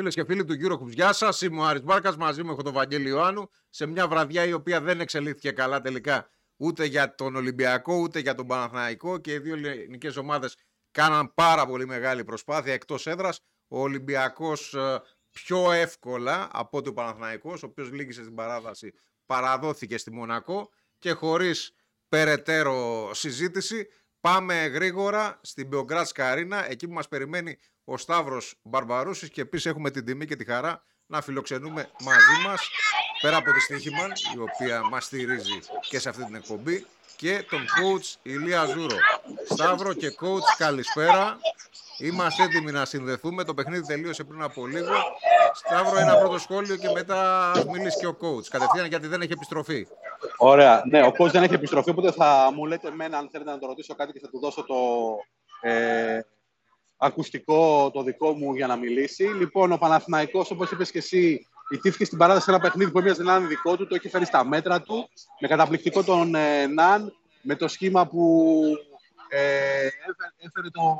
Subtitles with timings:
[0.00, 1.40] Φίλες και φίλοι του Eurohoops, γεια σας.
[1.40, 2.16] Είμαι ο Άρης Μπάρκας.
[2.16, 3.50] Μαζί μου έχω τον Βαγγέλη Ιωάννου.
[3.68, 8.34] Σε μια βραδιά η οποία δεν εξελίχθηκε καλά τελικά ούτε για τον Ολυμπιακό ούτε για
[8.34, 10.56] τον Παναθηναϊκό και οι δύο ελληνικές ομάδες
[10.90, 13.40] κάναν πάρα πολύ μεγάλη προσπάθεια εκτός έδρας.
[13.68, 15.00] Ο Ολυμπιακός ε,
[15.30, 18.92] πιο εύκολα από ότι ο Παναθηναϊκός, ο οποίος λύγησε στην παράδοση,
[19.26, 21.74] παραδόθηκε στη Μονακό και χωρίς
[22.08, 23.88] περαιτέρω συζήτηση
[24.20, 27.58] Πάμε γρήγορα στην Μπεογκράτς Αρίνα, εκεί που μας περιμένει
[27.92, 32.68] ο Σταύρος Μπαρμπαρούσης και επίσης έχουμε την τιμή και τη χαρά να φιλοξενούμε μαζί μας,
[33.20, 37.60] πέρα από τη Stoiximan, η οποία μας στηρίζει και σε αυτή την εκπομπή, και τον
[37.60, 38.96] coach Ηλία Ζούρο.
[39.50, 41.38] Σταύρο και coach, καλησπέρα.
[41.98, 43.44] Είμαστε έτοιμοι να συνδεθούμε.
[43.44, 44.94] Το παιχνίδι τελείωσε πριν από λίγο.
[45.52, 48.44] Σταύρο, ένα πρώτο σχόλιο και μετά μιλήσει και ο coach.
[48.50, 49.86] Κατευθείαν γιατί δεν έχει επιστροφή.
[50.36, 50.82] Ωραία.
[50.90, 53.66] Ναι, ο coach δεν έχει επιστροφή, οπότε θα μου λέτε εμένα αν θέλετε να το
[53.66, 54.76] ρωτήσω κάτι και θα του δώσω το
[55.60, 56.20] ε,
[57.02, 59.24] ακουστικό το δικό μου για να μιλήσει.
[59.24, 63.36] Λοιπόν, ο Παναθηναϊκός, όπως είπες και εσύ, ηττήθηκε στην παράταση ένα παιχνίδι που έμοιαζε να
[63.36, 65.08] είναι δικό του, το έχει φέρει στα μέτρα του,
[65.40, 68.62] με καταπληκτικό τον ε, Ναν, με το σχήμα που
[69.28, 69.88] ε,
[70.36, 70.96] έφερε το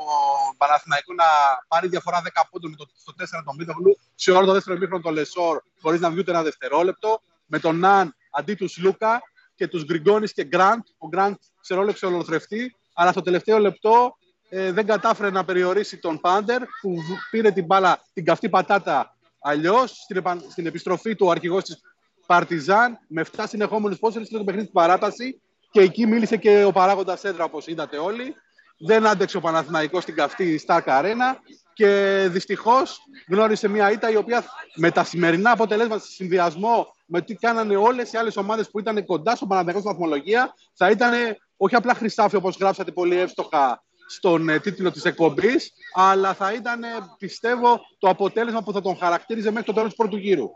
[0.56, 1.24] Παναθηναϊκό να
[1.68, 5.02] πάρει διαφορά 10 πόντων με το, στο 4 τον Μίτογλου, σε όλο το δεύτερο ημίχρονο
[5.02, 9.22] το Λεσόρ, χωρίς να βγει ούτε ένα δευτερόλεπτο, με τον Ναν αντί του Σλούκα
[9.54, 10.80] και τους Γκριγκόνης και Γκραντ.
[10.98, 14.16] Ο Γκραντ ξερόλεψε ολοθρευτή, αλλά στο τελευταίο λεπτό
[14.52, 16.94] ε, δεν κατάφερε να περιορίσει τον Πάντερ που
[17.30, 21.80] πήρε την μπάλα, την καυτή πατάτα αλλιώς στην, στην επιστροφή του ο αρχηγός της
[22.26, 25.40] Παρτιζάν με 7 συνεχόμενους πόσου στο παιχνίδι στην παράταση
[25.70, 28.34] και εκεί μίλησε και ο παράγοντας έδρα όπως είδατε όλοι.
[28.78, 31.36] Δεν άντεξε ο Παναθηναϊκός στην καυτή Stark Arena
[31.72, 34.44] και δυστυχώς γνώρισε μια ήττα η οποία
[34.74, 39.04] με τα σημερινά αποτελέσματα σε συνδυασμό με τι κάνανε όλες οι άλλες ομάδες που ήταν
[39.04, 41.12] κοντά στον Παναθηναϊκό στην βαθμολογία θα ήταν
[41.56, 46.82] όχι απλά χρυσάφι όπως γράψατε πολύ εύστοχα στον ε, τίτλο της εκπομπής, αλλά θα ήταν,
[47.18, 50.50] πιστεύω, το αποτέλεσμα που θα τον χαρακτήριζε μέχρι το τέλος του πρώτου γύρου.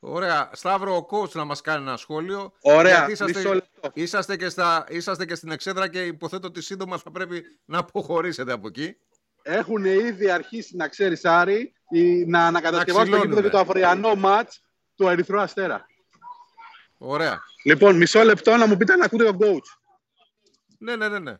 [0.00, 0.50] Ωραία.
[0.52, 2.52] Σταύρο, ο coach να μας κάνει ένα σχόλιο.
[2.60, 2.96] Ωραία.
[2.96, 7.42] Γιατί είσαστε, είσαστε, και στα, είσαστε και στην εξέδρα και υποθέτω ότι σύντομα θα πρέπει
[7.64, 8.96] να αποχωρήσετε από εκεί.
[9.42, 11.72] Έχουν ήδη αρχίσει, να ξέρεις, Άρη,
[12.26, 14.60] να ανακατασκευάσουν το γήπεδο το αυριανό μάτς
[14.96, 15.86] του Ερυθρού Αστέρα.
[16.98, 17.40] Ωραία.
[17.64, 19.77] Λοιπόν, μισό λεπτό να μου πείτε να ακούτε τον coach.
[20.78, 21.36] Ναι, ναι, ναι, ναι.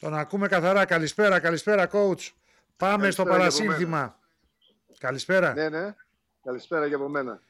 [0.00, 0.84] Τον ακούμε καθαρά.
[0.84, 2.28] Καλησπέρα, καλησπέρα, coach.
[2.76, 4.18] Πάμε στο παρασύνθημα.
[4.98, 5.54] Καλησπέρα.
[5.54, 5.94] Ναι, ναι.
[6.44, 7.40] Καλησπέρα και από μένα.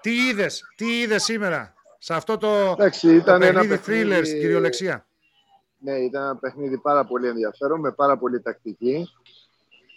[0.00, 4.40] Τι είδες, τι είδες σήμερα σε αυτό το, Εντάξει, ήταν το ένα παιχνίδι thriller στην
[4.40, 5.06] κυριολεξία;
[5.78, 9.06] Ναι, ήταν ένα παιχνίδι πάρα πολύ ενδιαφέρον, με πάρα πολύ τακτική.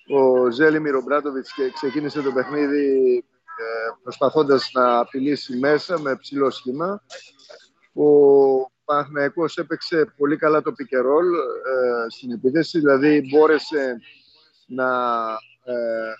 [0.07, 3.17] Ο Ζέλι Μιρομπράτοβιτς ξεκίνησε το παιχνίδι
[3.57, 7.03] ε, προσπαθώντας να απειλήσει μέσα με ψηλό σχήμα.
[7.93, 8.03] Ο
[8.85, 11.29] Παναθηναϊκός έπαιξε πολύ καλά το pick roll
[11.73, 13.99] ε, στην επίθεση, δηλαδή μπόρεσε
[14.67, 14.89] να
[15.63, 16.13] ε,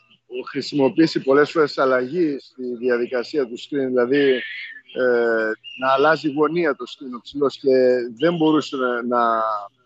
[0.50, 4.30] χρησιμοποιήσει πολλές φορές αλλαγή στη διαδικασία του screen, δηλαδή
[4.96, 8.76] ε, να αλλάζει γωνία το screen ο ψηλός και δεν μπορούσε
[9.08, 9.42] να,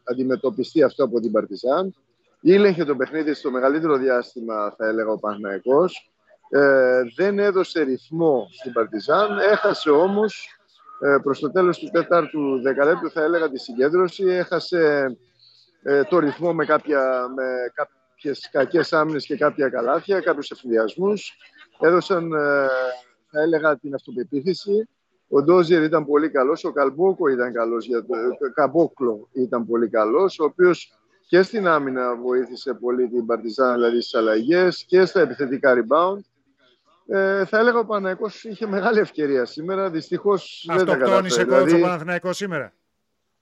[0.09, 1.95] αντιμετωπιστεί αυτό από την Παρτιζάν.
[2.41, 6.11] Ήλεγχε το παιχνίδι στο μεγαλύτερο διάστημα, θα έλεγα, ο Παναθηναϊκός.
[6.49, 10.56] Ε, δεν έδωσε ρυθμό στην Παρτιζάν, έχασε όμως ε,
[11.23, 14.23] προς το τέλος του τέταρτου δεκαλέπτου θα έλεγα τη συγκέντρωση.
[14.23, 15.05] Έχασε
[15.83, 17.43] ε, το ρυθμό με, κάποια, με
[17.73, 21.37] κάποιες κακές άμυνες και κάποια καλάθια, κάποιους ευθυδιασμούς.
[21.79, 22.67] Έδωσαν, ε,
[23.31, 24.89] θα έλεγα, την αυτοπεποίθηση.
[25.29, 28.15] Ο Ντόζιερ ήταν πολύ καλός, ο Καλμπόκο ήταν καλός, για το,
[28.47, 30.91] ο Καμπόκλο ήταν πολύ καλός, ο οποίος
[31.27, 36.19] και στην άμυνα βοήθησε πολύ την Παρτιζάν, δηλαδή στις αλλαγές και στα επιθετικά rebound.
[37.09, 39.89] Ε, θα έλεγα ο Παναθηναϊκός είχε μεγάλη ευκαιρία σήμερα.
[39.89, 41.43] Δυστυχώς δεν τα κατάφερε.
[41.43, 42.73] Δηλαδή, ο Παναθηναϊκός σήμερα;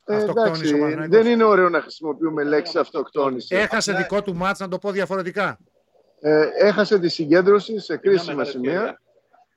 [0.06, 0.76] Ε, εντάξει,
[1.08, 3.52] δεν είναι ωραίο να χρησιμοποιούμε λέξεις αυτοκτόνησης.
[3.52, 5.58] Έχασε δικό του μάτς, να το πω διαφορετικά.
[6.20, 9.02] Ε, έχασε τη συγκέντρωση σε κρίσιμα σημεία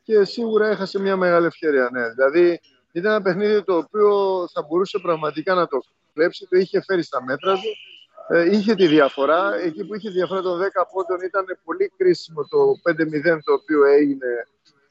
[0.03, 1.89] και σίγουρα έχασε μια μεγάλη ευκαιρία.
[1.93, 2.09] Ναι.
[2.09, 2.61] Δηλαδή
[2.93, 4.09] ήταν ένα παιχνίδι το οποίο
[4.53, 5.79] θα μπορούσε πραγματικά να το
[6.15, 7.61] κλέψει, το είχε φέρει στα μέτρα του
[8.29, 9.55] ε, είχε τη διαφορά.
[9.65, 12.59] Εκεί που είχε διαφορά των 10 πόντων ήταν πολύ κρίσιμο το
[12.91, 14.47] 5-0 το οποίο έγινε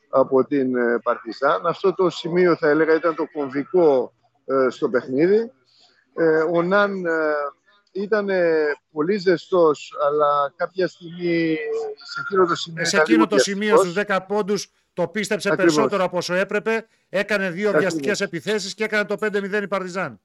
[0.10, 1.66] από την ε, Παρτιζάν.
[1.66, 4.14] Αυτό το σημείο θα έλεγα ήταν το κομβικό
[4.46, 5.52] ε, στο παιχνίδι.
[6.54, 7.04] Ο Ναν
[7.92, 8.30] ήταν
[8.92, 11.58] πολύ ζεστός, αλλά κάποια στιγμή
[12.04, 12.86] σε εκείνο το σημείο...
[12.86, 15.74] Σε εκείνο το σημείο στους 10 πόντους το πίστεψε Ακριβώς.
[15.74, 17.80] περισσότερο από όσο έπρεπε, έκανε δύο Ακριβώς.
[17.80, 20.20] βιαστικές επιθέσεις και έκανε το 5-0 η Παρτιζάν.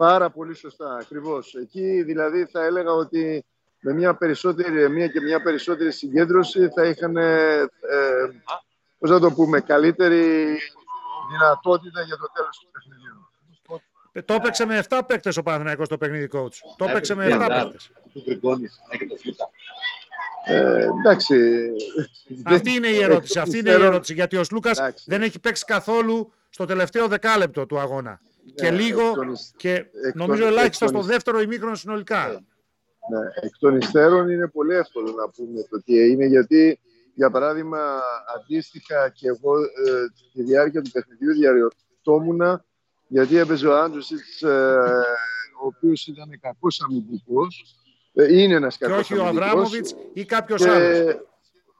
[0.00, 1.54] Πάρα πολύ σωστά, ακριβώς.
[1.54, 3.44] Εκεί δηλαδή θα έλεγα ότι
[3.80, 7.68] με μια περισσότερη μια και μια περισσότερη συγκέντρωση θα είχαν, ε,
[8.98, 10.56] πώς να το πούμε, καλύτερη
[11.30, 13.28] δυνατότητα για το τέλος του παιχνιδιού.
[14.12, 16.54] Ε, το έπαιξε με 7 παίκτες ο Παναθηναϊκός το παιχνίδι coach.
[16.76, 17.90] Το έπαιξε με 7 παίκτες.
[20.46, 21.34] Ε, εντάξει.
[22.44, 23.38] Αυτή είναι η ερώτηση.
[23.38, 24.14] Αυτή είναι η ερώτηση.
[24.14, 28.20] Γιατί ο Σλούκας δεν έχει παίξει καθόλου στο τελευταίο δεκάλεπτο του αγώνα.
[28.44, 29.12] Ναι, και λίγο
[29.56, 29.84] και
[30.14, 32.26] νομίζω ελάχιστα στο δεύτερο ημίχρονο συνολικά.
[32.28, 33.18] Ναι.
[33.18, 33.26] ναι.
[33.40, 36.80] Εκ των υστέρων είναι πολύ εύκολο να πούμε το τι είναι, γιατί
[37.14, 38.00] για παράδειγμα
[38.36, 42.62] αντίστοιχα και εγώ ε, τη διάρκεια του παιχνιδιού διαρρεωτόμουν
[43.08, 44.76] γιατί έπαιζε ο Άντρουσιτς, ε,
[45.62, 47.76] ο οποίος ήταν κακός αμυντικός,
[48.12, 50.68] ε, είναι ένας κακός Και όχι ο Αβράμοβιτς ή κάποιος και...
[50.68, 51.14] άλλος.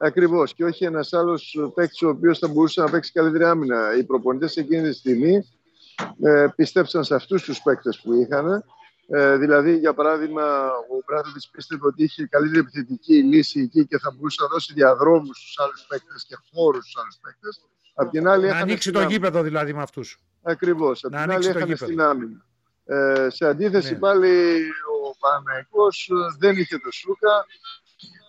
[0.02, 0.54] Ακριβώς.
[0.54, 3.96] Και όχι ένας άλλος παίκτης ο οποίος θα μπορούσε να παίξει καλύτερη άμυνα.
[3.96, 5.44] Οι προπονητές εκείνη τη στιγμή
[6.22, 8.64] ε, πίστεψαν σε αυτούς τους παίκτες που είχαν.
[9.12, 14.12] Ε, δηλαδή, για παράδειγμα, ο Μπράτοβιτς πίστευε ότι είχε καλύτερη επιθετική λύση εκεί και θα
[14.16, 17.60] μπορούσε να δώσει διαδρόμους στους άλλους παίκτες και χώρους στους άλλους παίκτες.
[17.94, 20.20] Απ την άλλη, να ανοίξει το γήπεδο δηλαδή με αυτούς.
[20.42, 21.04] Ακριβώς.
[21.04, 22.44] Απ' την άλλη έχανε στην άμυνα.
[22.84, 23.98] Ε, σε αντίθεση ναι.
[23.98, 24.60] πάλι
[25.04, 27.46] ο Παναγικός ε, δεν είχε το Σούκα.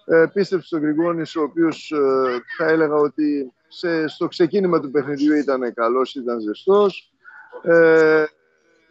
[0.05, 5.35] Ε, πίστεψε στον Γρηγόνης, ο οποίος ε, θα έλεγα ότι σε, στο ξεκίνημα του παιχνιδιού
[5.35, 7.13] ήταν καλός, ήταν ζεστός.
[7.61, 8.25] Ε,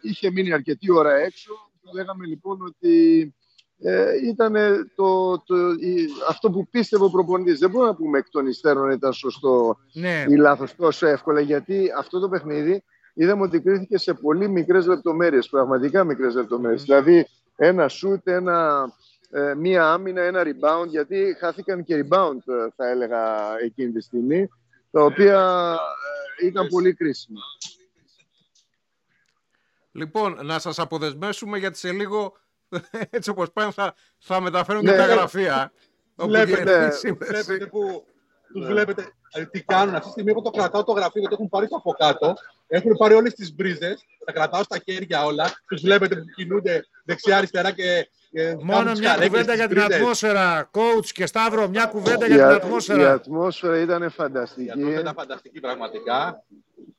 [0.01, 1.53] είχε μείνει αρκετή ώρα έξω.
[1.93, 3.33] Λέγαμε λοιπόν ότι
[3.83, 4.53] ε, ήταν
[4.95, 5.55] το, το,
[6.29, 7.59] αυτό που πίστευε ο προπονητής.
[7.59, 10.25] Δεν μπορούμε να πούμε εκ των υστέρων ήταν σωστό ναι.
[10.27, 12.83] ή λάθος τόσο εύκολα, γιατί αυτό το παιχνίδι
[13.13, 16.83] είδαμε ότι κρίθηκε σε πολύ μικρές λεπτομέρειες, πραγματικά μικρές λεπτομέρειες.
[16.83, 18.87] Δηλαδή ένα shoot, ένα,
[19.29, 23.23] ε, μία άμυνα, ένα rebound, γιατί χάθηκαν και rebound ε, θα έλεγα
[23.63, 24.49] εκείνη τη στιγμή,
[24.91, 25.73] τα οποία
[26.41, 27.39] ε, ήταν πολύ κρίσιμα.
[29.91, 32.33] Λοιπόν, να σας αποδεσμεύσουμε γιατί σε λίγο
[33.09, 35.71] έτσι όπως πάνε θα, θα μεταφέρουν ναι, τα γραφεία.
[36.15, 38.05] Βλέπετε, βλέπετε που
[38.53, 39.95] τους βλέπετε ε, τι κάνουν.
[39.95, 42.33] Αυτή τη στιγμή εγώ το κρατάω το γραφείο γιατί έχουν πάρει το από κάτω.
[42.67, 44.05] Έχουν πάρει όλες τις μπρίζες.
[44.25, 45.51] Τα κρατάω στα χέρια όλα.
[45.67, 48.09] Τους βλέπετε που κινούνται δεξιά-αριστερά και.
[48.61, 50.69] Μόνο μια κουβέντα για την ατμόσφαιρα.
[50.73, 53.01] Coach και Σταύρο, μια κουβέντα για την ατμόσφαιρα.
[53.01, 54.65] Η ατμόσφαιρα ήταν φανταστική.
[54.65, 56.43] Η ατμόσφαιρα ήταν φανταστική πραγματικά.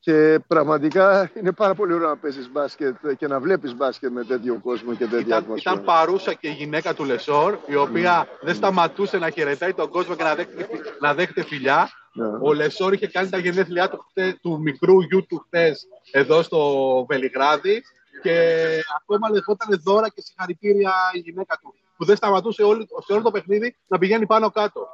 [0.05, 4.59] Και πραγματικά είναι πάρα πολύ ωραίο να παίζεις μπάσκετ και να βλέπεις μπάσκετ με τέτοιο
[4.63, 5.75] κόσμο και τέτοια ήταν, ατμόσφαιρα.
[5.75, 8.29] Ήταν παρούσα και η γυναίκα του Λεσόρ, η οποία μμ.
[8.41, 10.69] δεν σταματούσε να χαιρετάει τον κόσμο και να δέχεται,
[11.01, 11.91] να δέχεται φιλιά.
[12.13, 12.27] Ναι.
[12.41, 14.05] Ο Λεσόρ είχε κάνει τα γενέθλιά του,
[14.41, 16.61] του μικρού γιου του χθες εδώ στο
[17.09, 17.83] Βελιγράδι
[18.23, 18.59] και
[19.01, 23.31] ακόμα δεχόταν δώρα και συγχαρητήρια η γυναίκα του που δεν σταματούσε όλη, σε όλο το
[23.31, 24.89] παιχνίδι να πηγαίνει πάνω κάτω.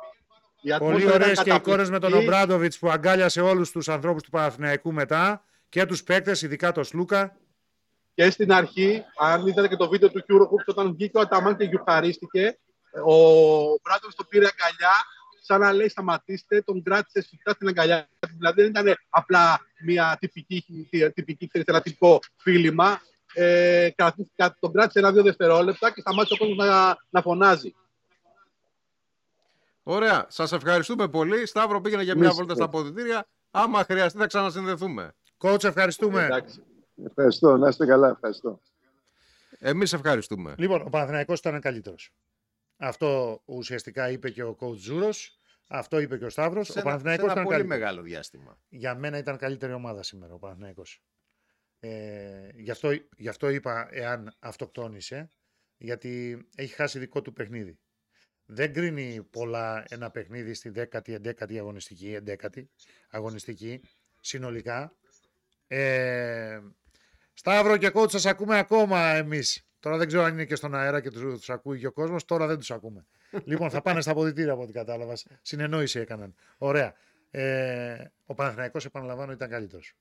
[0.78, 5.44] Πολύ ωραίες και εικόνες με τον Ομπράντοβιτς που αγκάλιασε όλους τους ανθρώπους του Παναθηναϊκού μετά
[5.68, 7.36] και τους παίκτες, ειδικά τον Σλούκα.
[8.14, 11.64] Και στην αρχή, αν είδατε και το βίντεο του Eurohoops, όταν βγήκε ο Αταμάν και
[11.64, 12.58] γιουχαρίστηκε,
[13.04, 13.14] ο
[13.72, 14.94] Ομπράντοβιτς το πήρε αγκαλιά
[15.48, 18.08] σαν να λέει σταματήστε, τον κράτησε σφιχτά στην αγκαλιά.
[18.38, 20.64] Δηλαδή δεν ήταν απλά μια τυπική,
[21.14, 23.00] τυπική ένα τυπικό φίλημα.
[23.34, 23.88] Ε,
[24.60, 27.74] τον κράτησε ένα-δύο δευτερόλεπτα και σταμάτησε ο κόσμος να, να φωνάζει.
[29.90, 30.26] Ωραία.
[30.28, 31.46] Σας ευχαριστούμε πολύ.
[31.46, 33.28] Σταύρο πήγαινε για μια βόλτα στα αποδητήρια.
[33.50, 35.14] Άμα χρειαστεί, θα ξανασυνδεθούμε.
[35.36, 36.44] Κότσε, ευχαριστούμε.
[37.04, 37.56] Ευχαριστώ.
[37.56, 38.08] Να είστε καλά.
[38.08, 38.60] Ευχαριστώ.
[39.58, 40.54] Εμείς ευχαριστούμε.
[40.58, 42.14] Λοιπόν, ο Παναθηναϊκός ήταν καλύτερος.
[42.76, 45.10] Αυτό ουσιαστικά είπε και ο coach Ζούρος.
[45.66, 46.76] Αυτό είπε και ο Σταύρος.
[46.76, 47.80] Ο Παναθηναϊκός ήταν πολύ καλύτερος.
[47.80, 48.58] μεγάλο διάστημα.
[48.68, 51.02] Για μένα ήταν καλύτερη ομάδα σήμερα ο Παναθηναϊκός.
[51.80, 55.30] Ε, γι, αυτό, γι' αυτό είπα εάν αυτοκτόνησε,
[55.76, 57.78] γιατί έχει χάσει δικό του παιχνίδι.
[58.50, 62.62] Δεν κρίνει πολλά ένα παιχνίδι στη 10η, 11η αγωνιστική, 11η
[63.10, 63.80] αγωνιστική
[64.20, 64.92] συνολικά.
[65.66, 66.58] Ε,
[67.32, 69.68] Σταύρο και κότσα σας ακούμε ακόμα εμείς.
[69.80, 72.24] Τώρα δεν ξέρω αν είναι και στον αέρα και τους ακούει και ο κόσμος.
[72.24, 73.06] Τώρα δεν τους ακούμε.
[73.44, 75.14] λοιπόν, θα πάνε στα αποδητήρια από ό,τι κατάλαβα.
[75.42, 76.34] Συνεννόηση έκαναν.
[76.58, 76.94] Ωραία.
[77.30, 79.96] Ε, ο Παναθηναϊκός, επαναλαμβάνω, ήταν καλύτερος.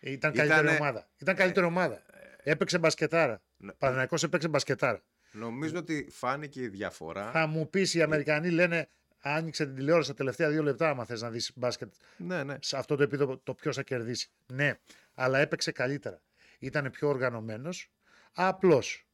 [0.00, 1.08] Ήταν καλύτερη ομάδα.
[1.18, 2.02] Ήταν καλύτερη ε, ομάδα.
[2.42, 3.42] Έπαιξε μπασκετάρα.
[3.60, 5.02] Ο Παναθηναϊκός έπαιξε μπασκετάρα.
[5.32, 7.30] Νομίζω ότι φάνηκε η διαφορά.
[7.30, 11.22] Θα μου πεις οι Αμερικανοί λένε άνοιξε την τηλεόραση τα τελευταία δύο λεπτά, άμα θες
[11.22, 11.92] να δεις μπάσκετ.
[12.16, 12.56] Ναι, ναι.
[12.60, 14.30] Σε αυτό το επίπεδο το ποιος θα κερδίσει.
[14.46, 14.78] Ναι,
[15.14, 16.22] αλλά έπαιξε καλύτερα.
[16.58, 17.90] Ήταν πιο οργανωμένος.
[18.32, 19.06] Απλώς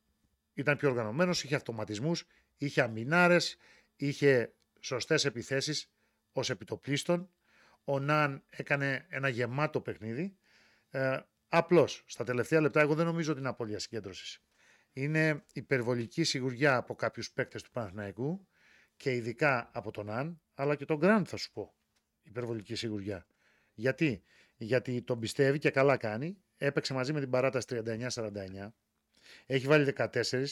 [0.54, 2.24] ήταν πιο οργανωμένος, είχε αυτοματισμούς,
[2.56, 3.56] είχε αμινάρες,
[3.96, 5.90] είχε σωστές επιθέσεις
[6.32, 7.30] ως επιτοπλίστων.
[7.84, 10.36] Ο Ναν έκανε ένα γεμάτο παιχνίδι.
[10.90, 11.18] Ε,
[11.48, 14.40] Απλώς στα τελευταία λεπτά, εγώ δεν νομίζω ότι είναι απώλεια συγκέντρωσης.
[14.96, 18.46] Είναι υπερβολική σιγουριά από κάποιους παίκτες του Παναθηναϊκού
[18.96, 21.74] και ειδικά από τον Αν, αλλά και τον Γκραντ θα σου πω.
[22.22, 23.26] Υπερβολική σιγουριά.
[23.72, 24.22] Γιατί;
[24.56, 26.38] Γιατί τον πιστεύει και καλά κάνει.
[26.56, 28.72] Έπαιξε μαζί με την παράταση 39-49
[29.46, 30.44] έχει βάλει 14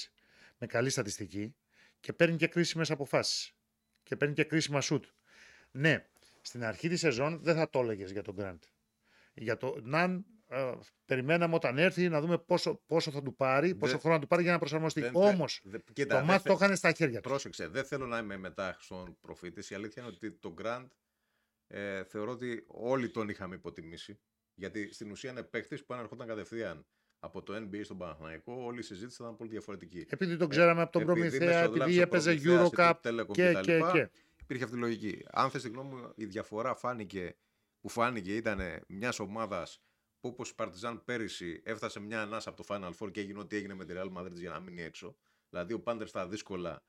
[0.58, 1.54] με καλή στατιστική
[2.00, 3.52] και παίρνει και κρίσιμες αποφάσεις.
[4.02, 5.04] Και παίρνει και κρίσιμα σουτ.
[5.70, 6.06] Ναι,
[6.40, 8.62] στην αρχή της σεζόν δεν θα το έλεγες για τον Γκραντ.
[9.34, 10.33] Για το Ναν ε,
[11.04, 14.26] περιμέναμε όταν έρθει να δούμε πόσο, πόσο θα του πάρει, πόσο Δεν- χρόνο θα του
[14.28, 15.00] πάρει για να προσαρμοστεί.
[15.00, 17.30] Δεν θε- Όμως δε- κοίτα, το δεν μάτι θε- το είχαν στα χέρια τους.
[17.30, 19.70] Πρόσεξε, δεν θέλω να είμαι μετά στον προφήτης.
[19.70, 20.86] Η αλήθεια είναι ότι το Grand
[21.66, 24.18] ε, θεωρώ ότι όλοι τον είχαμε υποτιμήσει.
[24.54, 26.86] Γιατί στην ουσία είναι παίκτης που αν ερχόταν κατευθείαν
[27.18, 30.06] από το NBA στον Παναθηναϊκό, όλη η συζήτηση θα ήταν πολύ διαφορετική.
[30.08, 33.20] Επειδή τον ξέραμε από τον Επειδή Προμηθέα, μεσολάβησε επειδή ο έπαιζε Προμηθέας, η Eurocup Tube
[33.20, 33.60] Telecom και, κτλ.
[33.60, 34.10] και, και.
[34.42, 35.24] Υπήρχε αυτή η λογική.
[35.30, 37.36] Αν θες τη γνώμη μου, η διαφορά φάνηκε,
[37.80, 39.82] που φάνηκε ήταν μιας ομάδας
[40.24, 43.56] που όπω η Παρτιζάν πέρυσι έφτασε μια ανάσα από το Final Four και έγινε ό,τι
[43.56, 45.16] έγινε με τη Real Madrid για να μείνει έξω.
[45.50, 46.84] Δηλαδή ο Πάντερ στα δύσκολα,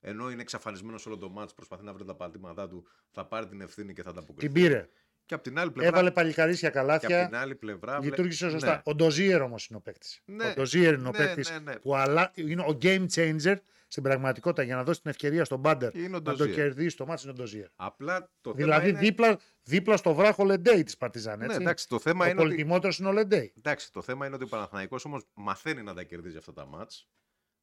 [0.00, 3.60] ενώ είναι εξαφανισμένος όλο το μάτς, προσπαθεί να βρει τα πατήματά του, θα πάρει την
[3.60, 4.52] ευθύνη και θα τα αποκριθεί.
[4.52, 4.88] Την πήρε.
[5.30, 5.92] Και από την άλλη πλευρά.
[5.92, 7.26] Έβαλε παλικαρίσια και από καλάθια.
[7.26, 7.96] την άλλη πλευρά.
[8.00, 8.74] βλέ- Λειτουργήσε σωστά.
[8.74, 8.80] Ναι.
[8.84, 10.20] Ο Ντοζίερ όμως είναι ο παίκτης.
[10.24, 11.76] Ναι, Ο Ντοζίερ είναι ο ναι, παίκτης ναι, ναι.
[11.78, 12.30] που αλλα...
[12.34, 13.54] είναι ο game changer
[13.88, 16.54] στην πραγματικότητα για να δώσει την ευκαιρία στον Πάντερ Είναι ο να το Ντοζίερ.
[16.54, 17.66] κερδίσει το μάτι είναι ο Ντοζίερ.
[17.76, 19.08] Απλά το Δηλαδή θέμα είναι...
[19.08, 21.38] δίπλα, δίπλα στο βράχο Λεντέι της Παρτιζάν.
[21.38, 21.56] Ναι, Έτσι.
[21.60, 23.52] εντάξει, το θέμα ο είναι ότι πολυτιμότερο είναι ο Λεντέι.
[23.58, 27.08] Εντάξει, το θέμα είναι ότι ο Παναθηναϊκός όμως μαθαίνει να τα κερδίζει αυτά τα ματς.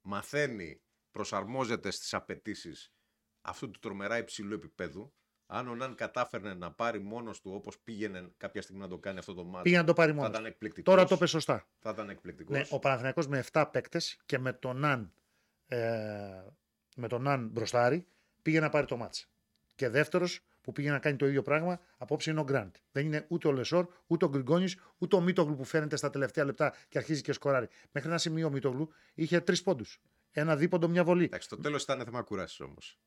[0.02, 0.82] Μαθαίνει,
[1.12, 2.92] προσαρμόζεται στις απαιτήσεις
[3.42, 5.14] αυτού του τρομερά υψηλού επίπεδου.
[5.48, 9.20] Αν ο Ναν κατάφερνε να πάρει μόνος του όπως πήγαινε κάποια στιγμή να το κάνει
[9.20, 10.30] αυτό το ματς, Πήγε να το πάρει θα μόνος.
[10.30, 10.94] ήταν εκπληκτικός.
[10.94, 11.68] Τώρα το είπε σωστά.
[11.80, 12.58] Θα ήταν εκπληκτικός.
[12.58, 15.12] Ναι, ο Παναθηναϊκός με 7 παίκτες και με τον Ναν,
[15.68, 15.78] ε,
[16.96, 18.06] με τον Ναν μπροστάρι
[18.42, 19.30] πήγε να πάρει το ματς.
[19.76, 22.76] Και δεύτερος που πήγε να κάνει το ίδιο πράγμα απόψε είναι ο Γκραντ.
[22.92, 26.46] Δεν είναι ούτε ο Λεσόρ, ούτε ο Γκριγκόνης, ούτε ο Μίτογλου που φαίνεται στα τελευταία
[26.46, 27.68] λεπτά και αρχίζει και σκοράρει.
[27.92, 30.02] Μέχρι ένα σημείο ο Μίτογλου είχε τρεις πόντους.
[30.32, 31.24] Ένα δίποντο, μια βολή.
[31.24, 33.00] Εντάξει, το τέλος ήταν θέμα κουράσης όμως.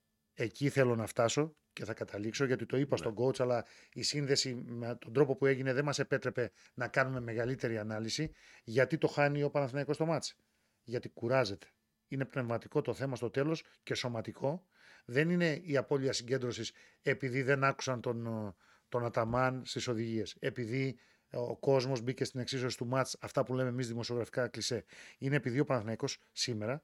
[0.42, 2.96] Εκεί θέλω να φτάσω και θα καταλήξω γιατί το είπα Ναι.
[2.96, 7.20] στον coach, αλλά η σύνδεση με τον τρόπο που έγινε δεν μας επέτρεπε να κάνουμε
[7.20, 8.32] μεγαλύτερη ανάλυση.
[8.64, 10.36] Γιατί το χάνει ο Παναθηναϊκός στο μάτς.
[10.84, 11.66] Γιατί κουράζεται.
[12.08, 14.66] Είναι πνευματικό το θέμα στο τέλος και σωματικό.
[15.04, 18.54] Δεν είναι η απώλεια συγκέντρωσης επειδή δεν άκουσαν τον, ε,
[18.88, 20.36] τον Αταμάν στις οδηγίες.
[20.38, 20.98] Επειδή
[21.30, 24.84] ε, ο κόσμος μπήκε στην εξίσωση του μάτς, αυτά που λέμε εμείς δημοσιογραφικά κλισέ.
[25.18, 26.82] Είναι επειδή ο Παναθηναϊκός σήμερα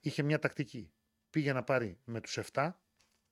[0.00, 0.92] είχε μια τακτική.
[1.30, 2.70] Πήγε να πάρει με τους 7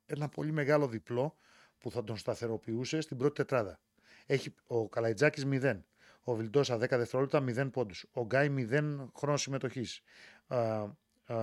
[0.06, 1.36] ένα πολύ μεγάλο διπλό
[1.78, 3.80] που θα τον σταθεροποιούσε στην πρώτη τετράδα.
[4.26, 5.80] Έχει ο Καλαϊτζάκης 0.
[6.22, 8.06] Ο Βιλντόσα 10 δευτερόλεπτα 0 πόντους.
[8.12, 10.02] Ο Γκάι 0 χρόνος συμμετοχής.
[10.46, 10.88] Α,
[11.26, 11.36] α,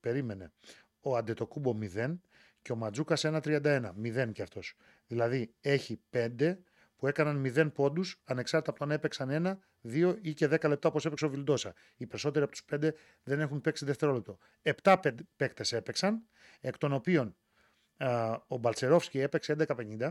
[0.00, 0.52] περίμενε.
[1.00, 2.20] Ο Αντετοκούμπο 0
[2.62, 3.94] και ο Ματζούκας 1-31.
[3.94, 4.76] 0 κι αυτός.
[5.06, 6.58] Δηλαδή έχει 5
[6.96, 10.88] που έκαναν 0 πόντους ανεξάρτητα από το αν έπαιξαν 1, 2 ή και 10 λεπτά
[10.88, 11.74] όπως έπαιξε ο Βιλντόσα.
[11.96, 12.90] Οι περισσότεροι από τους 5
[13.22, 14.38] δεν έχουν παίξει δευτερόλεπτο.
[14.82, 14.96] 7
[15.36, 16.22] παίκτες έπαιξαν,
[16.60, 17.34] εκ των οποίων α,
[18.46, 20.10] ο Μπαλτσερόφσκι έπαιξε 11.50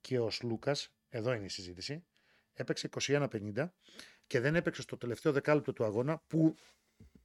[0.00, 2.04] και ο Σλούκας, εδώ είναι η συζήτηση,
[2.52, 3.68] έπαιξε 21.50
[4.26, 6.56] και δεν έπαιξε στο τελευταίο δεκάλεπτο του αγώνα που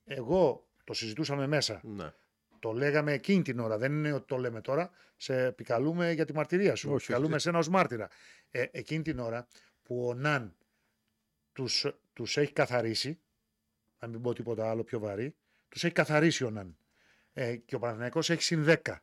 [0.03, 1.82] εγώ το συζητούσαμε μέσα.
[1.84, 2.12] Ναι.
[2.60, 3.77] Το λέγαμε εκείνη την ώρα.
[3.77, 4.91] Δεν είναι ότι το λέμε τώρα.
[5.17, 6.88] Σε επικαλούμε για τη μαρτυρία σου.
[6.88, 7.36] Όχι, επικαλούμε όχι.
[7.36, 8.10] εσένα ως μάρτυρα.
[8.50, 9.48] Ε, εκείνη την ώρα
[9.84, 10.55] που ο Ναν
[11.53, 13.20] τους, τους έχει καθαρίσει,
[14.00, 15.36] να μην πω τίποτα άλλο πιο βαρύ,
[15.70, 16.77] τους έχει καθαρίσει ο Ναν.
[17.34, 18.96] Ε, και ο Παναθηναϊκός έχει συν 10.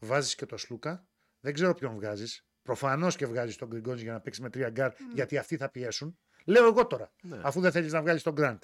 [0.00, 1.06] Βάζεις και το Σλούκα,
[1.40, 2.44] δεν ξέρω ποιον βγάζεις.
[2.62, 6.18] Προφανώς και βγάζεις τον Γκριγκόνης για να παίξει με τρία γκαρντ, γιατί αυτοί θα πιέσουν.
[6.44, 7.40] Λέω εγώ τώρα, Ναι.
[7.42, 8.62] αφού δεν θέλεις να βγάλεις τον Γκραντ.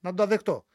[0.00, 0.66] Να το δεχτώ.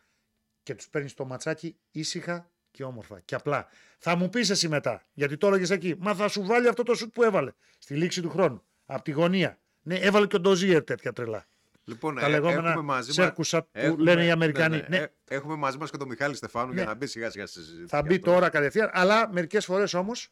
[0.63, 3.19] Και τους παίρνεις το ματσάκι ήσυχα και όμορφα.
[3.19, 3.67] Και απλά.
[3.97, 5.95] Θα μου πεις εσύ μετά, γιατί το έλεγες εκεί.
[5.99, 8.63] Μα θα σου βάλει αυτό το σουτ που έβαλε στη λήξη του χρόνου.
[8.85, 9.59] Από τη γωνία.
[9.81, 11.47] Ναι, έβαλε και ο Ντοζίερ τέτοια τρελά.
[11.85, 14.75] Λοιπόν, Τα ε, λεγόμενα έχουμε μαζί μας- σέρκουσα που έχουμε- λένε οι Αμερικανοί.
[14.75, 15.03] ναι, Ναι, ναι.
[15.03, 16.87] Ε, Έχουμε μαζί μας και τον Μιχάλη Στεφάνου για Ναι.
[16.89, 17.87] να μπει σιγά σιγά στη συζήτηση.
[17.87, 18.31] θα γι' μπει αυτό.
[18.31, 18.89] τώρα κατευθείαν.
[18.93, 20.29] Αλλά μερικές φορές όμως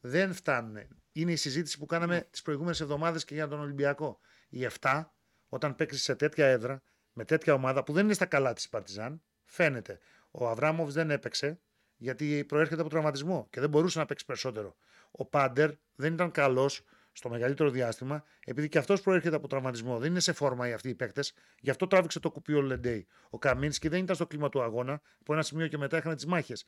[0.00, 0.78] δεν φτάνουν.
[1.12, 2.20] Είναι η συζήτηση που κάναμε Ναι.
[2.20, 4.20] τις προηγούμενες εβδομάδες και για τον Ολυμπιακό.
[4.48, 5.12] Οι 7,
[5.48, 9.22] όταν παίξει σε τέτοια έδρα, με τέτοια ομάδα που δεν είναι στα καλά της Παρτιζάν,
[9.44, 9.98] φαίνεται.
[10.30, 11.60] Ο Αβράμοβς δεν έπαιξε
[11.96, 14.76] γιατί προέρχεται από τραυματισμό και δεν μπορούσε να παίξει περισσότερο.
[15.10, 16.84] Ο Πάντερ δεν ήταν καλός
[17.16, 19.98] στο μεγαλύτερο διάστημα, επειδή και αυτός προέρχεται από τραυματισμό.
[19.98, 21.32] Δεν είναι σε φόρμα οι αυτοί οι παίκτες.
[21.60, 23.06] Γι' αυτό τράβηξε το κουπί ο Λεντέι.
[23.30, 25.00] Ο Καμίνσκι δεν ήταν στο κλίμα του αγώνα.
[25.20, 26.64] Από ένα σημείο και μετά είχαν τις μάχες.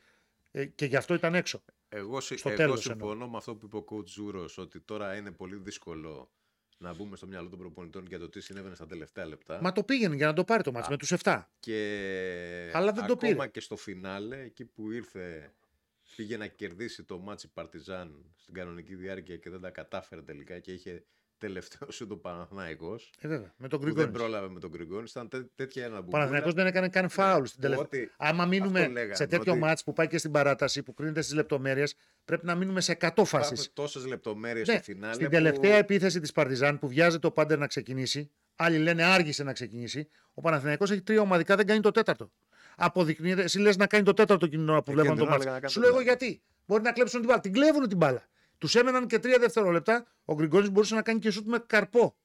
[0.51, 1.63] Ε, και γι' αυτό ήταν έξω.
[1.89, 5.15] Εγώ, συ- Στο εγώ τέλος συμφωνώ με αυτό που είπε ο coach Ζούρος, ότι τώρα
[5.15, 6.31] είναι πολύ δύσκολο
[6.77, 9.59] να μπούμε στο μυαλό των προπονητών για το τι συνέβαινε στα τελευταία λεπτά.
[9.61, 11.43] Μα το πήγαινε για να το πάρει το μάτς με τους 7.
[11.59, 13.47] Και Αλλά δεν το ακόμα πήρε.
[13.47, 15.53] και στο φινάλε, εκεί που ήρθε,
[16.19, 20.59] πήγε να κερδίσει το ματς η Παρτιζάν στην κανονική διάρκεια και δεν τα κατάφερε τελικά
[20.59, 21.03] και είχε
[21.37, 24.17] τελευταίο σουτ ο Παναθηναϊκός Ε, βέβαια, με τον που δεν Γκριγκόνη.
[24.17, 25.05] πρόλαβε με τον Γκριγκόνη.
[25.09, 27.85] Ήταν τέ- τέτοια ένα Ο που Παναθηναϊκός δεν έκανε καν φάουλ στην τελευταία.
[27.85, 30.93] Ότι- Άμα μείνουμε αυτό λέγαμε, σε τέτοιο ότι- ματς που πάει και στην παράταση, που
[30.93, 31.95] κρίνεται στις λεπτομέρειες,
[32.25, 33.51] πρέπει να μείνουμε σε 100 φάσεις.
[33.51, 37.31] Υπάρχουν τόσες λεπτομέρειες Ναι, στο φινάλε στην που- τελευταία επίθεση της Παρτιζάν που βιάζεται ο
[37.31, 40.09] Πάντερ να ξεκινήσει, άλλοι λένε άργησε να ξεκινήσει.
[40.33, 42.31] Ο Παναθηναϊκός έχει τρία ομαδικά, δεν κάνει το τέταρτο.
[42.79, 45.33] Αποδεικνύεται, εσύ λες να κάνει το τέταρτο εκείνη την ώρα που Εκείνη βλέπουν την το
[45.33, 45.73] ώρα έλεγα να μάτς.
[45.73, 46.41] κάνει Σου το λέω εγώ γιατί.
[46.65, 47.41] Μπορεί να κλέψουν την μπάλα.
[47.41, 48.27] Την κλέβουν την μπάλα.
[48.57, 50.05] Τους έμεναν και τρία δευτερόλεπτα.
[50.25, 52.15] Ο Γκριγκόνης μπορούσε να κάνει και σουτ με καρπό.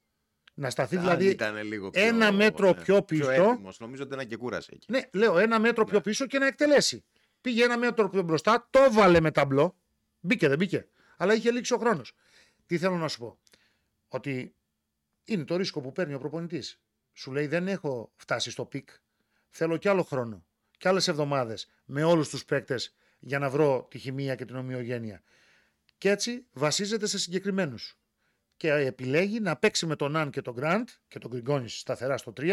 [0.55, 3.31] Να σταθεί Αν δηλαδή ήταν λίγο πιο, ένα μέτρο ναι, πιο πίσω.
[3.31, 3.79] έτοιμος.
[3.79, 4.87] Νομίζω ότι ήταν και κούρασε εκεί.
[4.91, 7.05] Ναι, λέω ένα μέτρο πιο πίσω και να εκτελέσει.
[7.41, 9.77] Πήγε ένα μέτρο πιο μπροστά, το βάλε με ταμπλό.
[10.21, 10.89] Μπήκε, δεν μπήκε.
[11.17, 12.13] Αλλά είχε λήξει ο χρόνος.
[12.67, 13.39] Τι θέλω να σου πω.
[14.09, 14.55] Ότι
[15.25, 16.81] είναι το ρίσκο που παίρνει ο προπονητής.
[17.13, 18.89] Σου λέει δεν έχω φτάσει στο peak.
[19.57, 20.47] Θέλω κι άλλο χρόνο.
[20.79, 25.23] Κι άλλες εβδομάδες με όλους τους παίκτες για να βρω τη χημεία και την ομοιογένεια.
[25.99, 27.99] Και έτσι βασίζεται σε συγκεκριμένους.
[28.57, 32.33] Και επιλέγει να παίξει με τον Ναν και τον Γκραντ και τον Γκριγκόνη σταθερά στο
[32.37, 32.51] 3,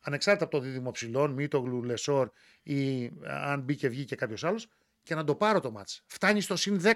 [0.00, 2.30] ανεξάρτητα από το δίδυμο ψηλών, Μίτογλου, Λεσόρ
[2.62, 4.68] ή αν μπήκε βγήκε κάποιος άλλος,
[5.02, 6.02] και να το πάρω το ματς.
[6.06, 6.92] Φτάνει στο συν 10.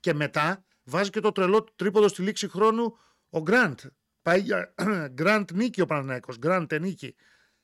[0.00, 2.98] Και μετά βάζει και το τρελό τρίποντο στη λήξη χρόνου
[3.30, 3.80] ο Γκραντ.
[4.22, 4.74] Πάει για
[5.12, 7.14] Γκραντ νίκη ο Παναθηναϊκός, Γκραντ νίκη.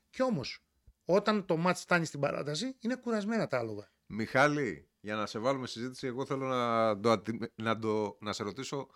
[0.09, 0.63] Και όμως,
[1.11, 3.91] όταν το μάτς φτάνει στην παράταση, είναι κουρασμένα τα άλογα.
[4.05, 8.43] Μιχάλη, για να σε βάλουμε συζήτηση, εγώ θέλω να, το, αντι- να, το, να σε
[8.43, 8.87] ρωτήσω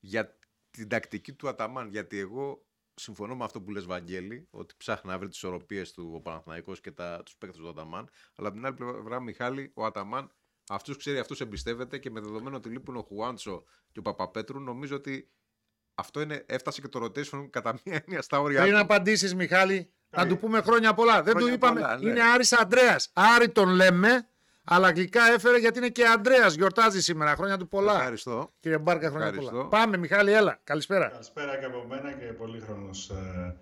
[0.00, 0.38] για
[0.70, 1.88] την τακτική του Αταμάν.
[1.88, 6.12] Γιατί εγώ συμφωνώ με αυτό που λες Βαγγέλη, ότι ψάχνει να βρει τις ισορροπίες του
[6.14, 8.08] ο Παναθηναϊκός και τα, τους παίκτες του Αταμάν.
[8.36, 10.30] Αλλά από την άλλη πλευρά, Μιχάλη, ο Αταμάν
[10.68, 14.96] αυτούς ξέρει, αυτούς εμπιστεύεται και με δεδομένο ότι λείπουν ο Χουάντσο και ο Παπαπέτρου, νομίζω
[14.96, 15.30] ότι
[15.94, 18.80] αυτό είναι, έφτασε και το rotation κατά μία έννοια στα όρια Πριν του.
[18.80, 21.22] απαντήσεις, Μιχάλη, να του πούμε χρόνια πολλά.
[21.22, 21.80] Δεν του Χρόνια είπαμε.
[21.80, 22.10] πολλά, ναι.
[22.10, 22.96] Είναι Άρης Αντρέα.
[23.12, 24.26] Άρη τον λέμε,
[24.64, 26.46] αλλά αγγλικά έφερε γιατί είναι και Αντρέα.
[26.48, 27.34] Γιορτάζει σήμερα.
[27.34, 27.94] Χρόνια του πολλά.
[27.96, 28.52] Ευχαριστώ.
[28.60, 29.54] Κύριε Μπάρκα, χρόνια Ευχαριστώ.
[29.56, 29.68] πολλά.
[29.68, 30.60] Πάμε, Μιχάλη, έλα.
[30.64, 31.08] Καλησπέρα.
[31.08, 33.54] Καλησπέρα και από μένα και πολύχρονος ε,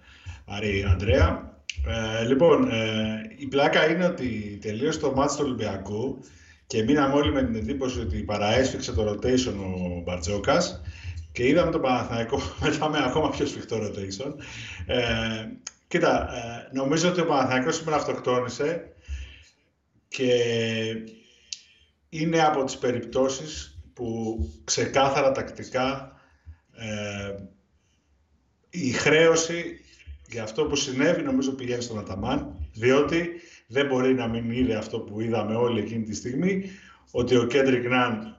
[0.46, 1.58] Αρή Ανδρέα.
[2.20, 6.18] Ε, λοιπόν, ε, η πλάκα είναι ότι τελείωσε το μάτς του Ολυμπιακού
[6.66, 10.80] και μείναμε όλοι με την εντύπωση ότι παραέσφιξε το rotation ο Μπαρτζόκας
[11.32, 14.32] και είδαμε τον Παναθηναϊκό μετά με ακόμα πιο σφιχτό rotation.
[14.86, 15.00] Ε,
[15.90, 18.92] κοίτα, ε, νομίζω ότι ο Παναθηναϊκός σήμερα αυτοκτόνησε
[20.08, 20.34] και
[22.08, 26.12] είναι από τις περιπτώσεις που ξεκάθαρα τακτικά
[26.76, 27.34] ε,
[28.70, 29.80] η χρέωση
[30.28, 33.30] για αυτό που συνέβη νομίζω πηγαίνει στον Αταμάν, διότι
[33.66, 36.64] δεν μπορεί να μην είδε αυτό που είδαμε όλοι εκείνη τη στιγμή,
[37.10, 38.36] ότι ο Κέντρικ Ναν,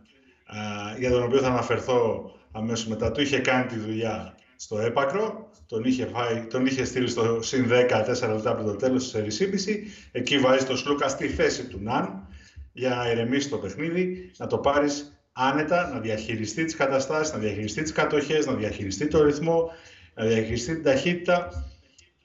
[1.00, 5.84] για τον οποίο θα αναφερθώ αμέσως μετά, του είχε κάνει τη δουλειά στο έπακρο, τον
[5.84, 9.84] είχε, φάει, τον είχε στείλει στο συν 10, 4 λεπτά πριν το τέλος της ερησίπηση,
[10.12, 12.28] εκεί βάζεις το Σλούκα στη θέση του Ναν,
[12.72, 17.82] για να ηρεμήσει το παιχνίδι, να το πάρεις άνετα, να διαχειριστεί τις καταστάσεις, να διαχειριστεί
[17.82, 19.72] τις κατοχές, να διαχειριστεί το ρυθμό,
[20.16, 21.50] να διαχειριστεί την ταχύτητα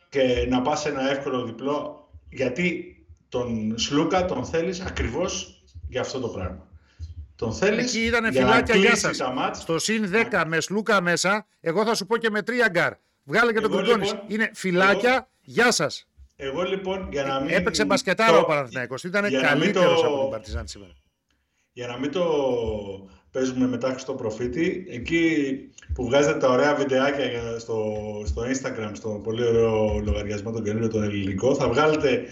[0.08, 2.96] και να πας σε ένα εύκολο διπλό, γιατί
[3.28, 6.68] τον Σλούκα τον θέλεις ακριβώς για αυτό το πράγμα.
[7.36, 9.16] Τον θέλεις Εκεί ήταν για να φυλάκια για κλείσεις σας.
[9.16, 12.68] τα μάτς; Στο συν 10 μες Σλούκα μέσα, εγώ θα σου πω και με τρία
[12.68, 12.92] γκάρ.
[13.24, 14.04] Βγάλε και τον Εγώ, Γκριγκόνη.
[14.06, 16.06] λοιπόν, Είναι φυλάκια, γεια σας.
[16.36, 17.54] Εγώ λοιπόν για να μην...
[17.54, 19.04] Έπαιξε μπασκετάρα το- ο Παναθηναϊκός.
[19.04, 20.92] Ήταν για να μην καλύτερος το- από την Παρτιζάν σήμερα.
[21.72, 22.22] Για να μην το
[23.36, 25.56] παίζουμε μετά στο προφήτη, εκεί
[25.94, 27.94] που βγάζετε τα ωραία βιντεάκια για- στο,
[28.26, 32.24] στο Instagram, στο πολύ ωραίο λογαριασμό τον καινούριο τον ελληνικό, θα βγάλετε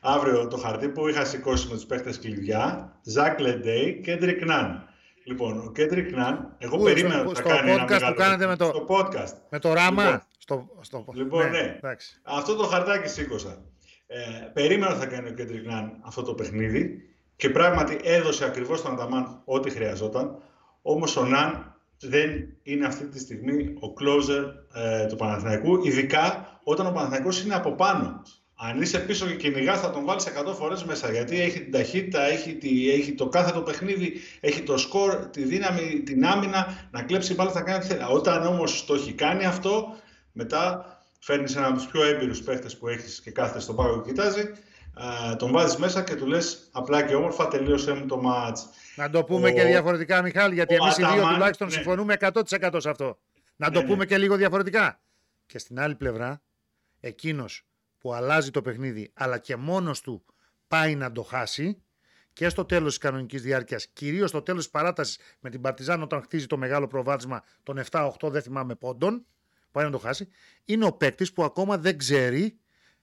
[0.00, 4.86] αύριο το χαρτί που είχα σηκώσει με τους παίχτες κλειδιά, Ζακ Λεντέι, Κέντρικ Ναν.
[5.24, 7.92] Λοιπόν, ο Κέντρικ Ναν, εγώ Πού, περίμενα στο- ότι θα στο κάνει ένα podcast που
[7.92, 8.14] μεγάλο...
[8.14, 9.32] κάνετε με το- Στο podcast.
[9.50, 10.20] Με το ράμα; Λοιπόν.
[10.38, 11.04] στο, στο...
[11.14, 11.74] Λοιπόν, ναι.
[11.76, 12.20] εντάξει.
[12.22, 13.62] Αυτό το χαρτάκι σήκωσα.
[14.06, 14.20] Ε,
[14.52, 16.96] περίμενα ότι θα κάνει ο Κέντρικ Ναν αυτό το παιχνίδι
[17.36, 20.36] και πράγματι έδωσε ακριβώς στον Αταμάν ό,τι χρειαζόταν.
[20.82, 22.30] Όμως ο Ναν δεν
[22.62, 27.72] είναι αυτή τη στιγμή ο closer ε, του Παναθηναϊκού, ειδικά όταν ο Παναθηναϊκός είναι από
[27.72, 28.22] πάνω.
[28.54, 32.22] Αν είσαι πίσω και κυνηγάς θα τον βάλεις 100 φορές μέσα, γιατί έχει την ταχύτητα,
[32.22, 37.02] έχει, τη, έχει το κάθε το παιχνίδι, έχει το σκορ, τη δύναμη, την άμυνα, να
[37.02, 38.00] κλέψει μπάλα θα κάνει ό,τι θέλει.
[38.10, 39.96] Όταν όμως το έχει κάνει αυτό,
[40.32, 40.86] μετά
[41.18, 44.40] φέρνεις έναν από τους πιο έμπειρους παίχτε που έχεις και κάθεται στον πάγκο και κοιτάζει,
[44.94, 48.58] α, τον βάζεις μέσα και του λες απλά και όμορφα τελείωσε μου το match.
[48.96, 51.72] Να το πούμε Ο- και διαφορετικά, Μιχάλη, γιατί ο εμείς οι δύο Αταμάν, τουλάχιστον ναι.
[51.72, 53.18] συμφωνούμε 100% σε αυτό.
[53.56, 53.86] Να Ναι, το ναι.
[53.86, 55.00] πούμε και λίγο διαφορετικά.
[55.46, 56.42] Και στην άλλη πλευρά,
[57.00, 57.66] εκείνος
[57.98, 60.24] που αλλάζει το παιχνίδι, αλλά και μόνος του
[60.68, 61.82] πάει να το χάσει
[62.32, 66.22] και στο τέλος της κανονικής διάρκειας, κυρίως στο τέλος της παράτασης με την Παρτιζάν, όταν
[66.22, 69.26] χτίζει το μεγάλο προβάδισμα των 7-8, δεν θυμάμαι πόντων,
[69.70, 70.28] πάει να το χάσει,
[70.64, 72.58] είναι ο παίκτης που ακόμα δεν ξέρει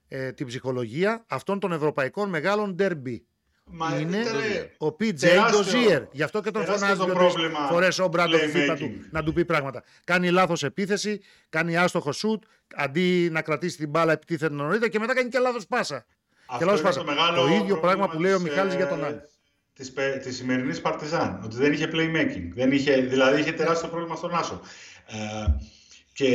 [0.08, 3.26] ε, την ψυχολογία αυτών των ευρωπαϊκών μεγάλων ντερμπι.
[3.72, 6.08] Μα Είναι ήτανε- ο PJ τεράστιο- Dozier.
[6.12, 9.08] Γι' αυτό και τον τεράστιο φωνάζει το δύο-τρεις πρόβλημα φορές ο Μπράντοβιτ δίπλα του playmaking.
[9.12, 9.84] να του πει πράγματα.
[10.04, 12.44] Κάνει λάθος επίθεση, κάνει άστοχο σουτ,
[12.76, 16.06] αντί να κρατήσει την μπάλα επιτίθεται νωρίτερα και μετά κάνει και λάθος πάσα.
[16.46, 17.00] Αυτό λάθος είναι πάσα.
[17.00, 19.22] το μεγάλο Το ίδιο πρόβλημα πράγμα που λέει ο της, Μιχάλης για τον ε, Άν.
[19.74, 22.50] Της, πε- της σημερινής Παρτιζάν, ότι δεν είχε playmaking.
[22.54, 24.62] Δεν είχε, δηλαδή είχε τεράστιο πρόβλημα στον Άσο.
[25.06, 25.46] Ε,
[26.14, 26.28] και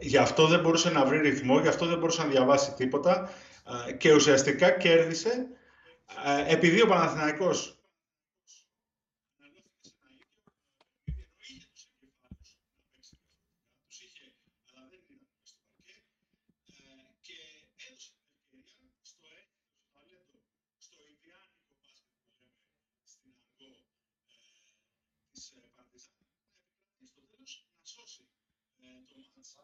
[0.00, 3.30] γι' αυτό δεν μπορούσε να βρει ρυθμό, γι' αυτό δεν μπορούσε να διαβάσει τίποτα
[3.88, 5.32] ε, και ουσιαστικά κέρδισε ε,
[6.24, 7.82] ε, επειδή ο Παναθηναϊκός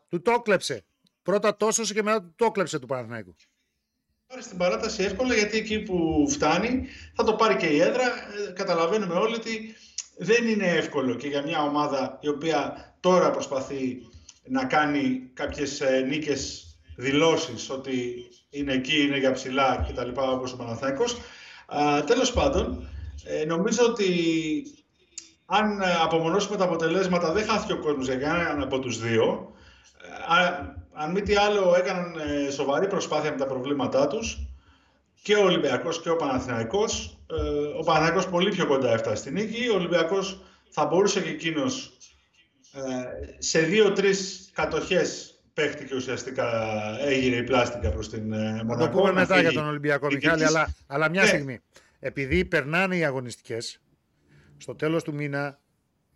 [0.09, 0.85] Του το κλέψε.
[1.23, 3.35] Πρώτα τόσο και μετά του το κλέψε του Παναθηναϊκού.
[4.29, 8.05] Πάρει στην παράταση εύκολα γιατί εκεί που φτάνει θα το πάρει και η έδρα.
[8.05, 9.75] Ε, καταλαβαίνουμε όλοι ότι
[10.17, 13.99] δεν είναι εύκολο και για μια ομάδα η οποία τώρα προσπαθεί
[14.45, 18.14] να κάνει κάποιες ε, νίκες δηλώσεις ότι
[18.51, 20.11] είναι εκεί, είναι για ψηλά κτλ.
[20.14, 21.17] όπως ο Παναθηναϊκός.
[22.07, 22.88] Τέλος πάντων,
[23.25, 24.07] ε, νομίζω ότι
[25.47, 29.53] αν απομονώσουμε τα αποτελέσματα δεν χάθηκε ο κόσμος για κανέναν από τους δύο.
[31.01, 34.49] Αν μη τι άλλο έκαναν ε, σοβαρή προσπάθεια με τα προβλήματά τους
[35.23, 37.19] και ο Ολυμπιακός και ο Παναθηναϊκός.
[37.79, 39.69] Ο Παναθηναϊκός πολύ πιο κοντά έφτασε στην νίκη.
[39.69, 41.99] Ο Ολυμπιακός θα μπορούσε και εκείνος
[42.73, 42.81] ε,
[43.39, 46.51] σε δύο-τρεις κατοχές παίχτηκε ουσιαστικά,
[47.01, 48.23] έγινε η πλάστικα προς την
[48.65, 48.77] Μονακό.
[48.79, 51.29] Θα το πούμε μετά για τον Ολυμπιακό, Μιχάλη, αλλά, αλλά μια ναι.
[51.29, 51.61] στιγμή.
[51.99, 53.81] Επειδή περνάνε οι αγωνιστικές,
[54.57, 55.61] στο τέλος του μήνα,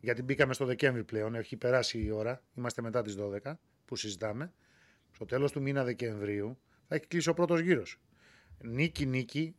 [0.01, 3.53] γιατί μπήκαμε στο Δεκέμβρη πλέον, έχει περάσει η ώρα, είμαστε μετά τις 12
[3.85, 4.53] που συζητάμε,
[5.12, 8.01] στο τέλος του μήνα Δεκεμβρίου θα έχει κλείσει ο πρώτος γύρος.
[8.59, 9.55] Νίκη-νίκη,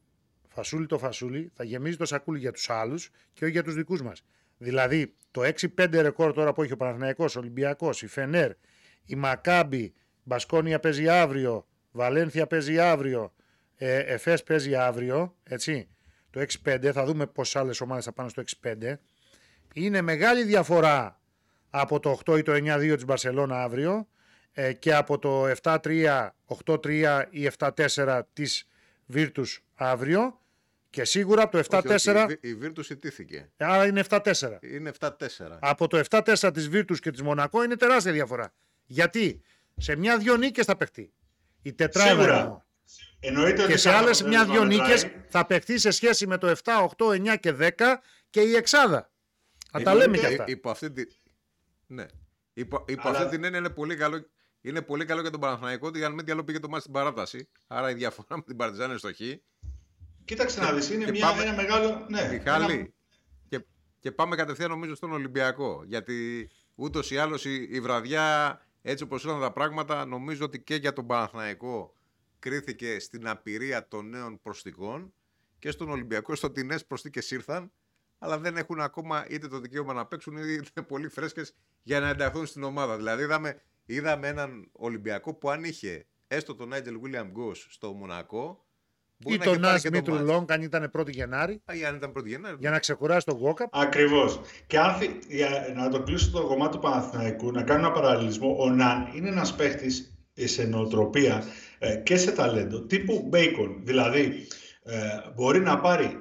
[0.48, 4.02] φασούλι το φασούλι, θα γεμίζει το σακούλι για τους άλλους και όχι για τους δικούς
[4.02, 4.24] μας.
[4.58, 8.52] Δηλαδή το 6-5 ρεκόρ τώρα που έχει ο Παναθηναϊκός, ο Ολυμπιακός, η Φενέρ,
[9.06, 13.34] η Μακάμπη, Μπασκόνια παίζει αύριο, Βαλένθια παίζει αύριο,
[13.76, 15.88] ε, Εφές παίζει αύριο, έτσι.
[16.30, 19.00] Το 6-5, θα δούμε πόσε άλλες ομάδες θα πάνε στο 6-5.
[19.74, 21.22] Είναι μεγάλη διαφορά
[21.70, 24.08] από το 8 ή το 9-2 της Μπαρσελώνα αύριο ε,
[24.80, 26.30] και από το 7-3,
[26.66, 28.68] 8-3 ή 7-4 της
[29.06, 30.39] Βίρτους αύριο
[30.89, 32.36] και σίγουρα από το 7-4.
[32.39, 33.50] η Βίρτου ιτήθηκε.
[33.58, 34.22] Άρα είναι 7-4.
[34.62, 35.10] Είναι 7-4.
[35.60, 38.54] Από το 7-4 της Βίρτου και της Μονακό είναι τεράστια διαφορά.
[38.86, 39.42] Γιατί;
[39.78, 41.13] Σε μια-δυο νίκες θα παιχτεί.
[41.62, 42.66] Η τετράδα.
[43.20, 47.39] Εννοείται και σε άλλες μια-δυο νίκες θα παιχτεί σε σχέση με το 7, 8, 9
[47.39, 47.70] και 10
[48.30, 49.12] και η εξάδα.
[49.72, 50.44] Θα τα λέμε κι αυτά.
[50.48, 51.04] Υπό αυτή, τη...
[51.88, 52.06] ναι.
[52.54, 53.18] υπό, υπό Αλλά...
[53.18, 54.26] αυτή την έννοια είναι πολύ καλό.
[54.65, 56.93] Είναι πολύ καλό για τον Παναθηναϊκό ότι αν μη τι άλλο πήγε το μάτι στην
[56.93, 57.49] παράταση.
[57.67, 59.19] Άρα η διαφορά με την Παρτιζάν είναι στο χ.
[60.26, 62.06] Κοίταξε να δεις, είναι μια, ένα μεγάλο...
[62.10, 62.88] Ναι, Μιχάλη, ένα...
[63.47, 63.65] και,
[63.99, 65.84] και πάμε κατευθείαν νομίζω στον Ολυμπιακό.
[65.86, 70.76] Γιατί ούτως ή άλλως η, η βραδιά, έτσι όπως ήταν τα πράγματα, νομίζω ότι και
[70.76, 71.95] για τον Παναθηναϊκό
[72.39, 75.13] κρίθηκε στην απειρία των νέων προστικών
[75.60, 77.71] και στον Ολυμπιακό, στο ότι νέε προστίκες ήρθαν,
[78.17, 82.10] αλλά δεν έχουν ακόμα είτε το δικαίωμα να παίξουν, είτε είναι πολύ φρέσκες για να
[82.10, 82.97] ενταχθούν στην ομάδα.
[82.97, 88.63] Δηλαδή, είδαμε, είδαμε έναν Ολυμπιακό που αν είχε έστω τον Νάιτζελ Βίλιαμ Γκος στο Μονακό,
[89.26, 91.54] ή τον Νά Μήτρου Λόγκ αν ήταν 1η Γενάρη.
[91.54, 92.56] Α, αν ήταν 1η Γενάρη.
[92.60, 93.76] Για να ξεκουράσει τον Γόκαπ.
[93.76, 94.39] Ακριβώς.
[94.67, 94.96] Και αν
[95.28, 98.56] για να το κλείσω το κομμάτι του Παναθηναϊκού, να κάνω ένα παραλληλισμό.
[98.60, 101.43] Ο Ναν είναι ένας παίχτης σε νοοτροπία
[101.80, 103.76] ε, και σε ταλέντο τύπου Bacon.
[103.80, 104.48] Δηλαδή
[104.84, 104.98] ε,
[105.36, 106.17] μπορεί να πάρει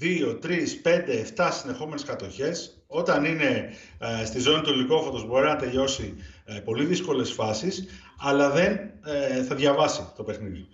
[0.00, 0.48] 2, 3,
[0.82, 0.98] 5,
[1.36, 2.84] 7 συνεχόμενες κατοχές.
[2.86, 7.84] Όταν είναι ε, στη ζώνη του λυκόφωτος μπορεί να τελειώσει ε, πολύ δύσκολες φάσεις,
[8.18, 8.72] αλλά δεν
[9.04, 10.68] ε, θα διαβάσει το παιχνίδι.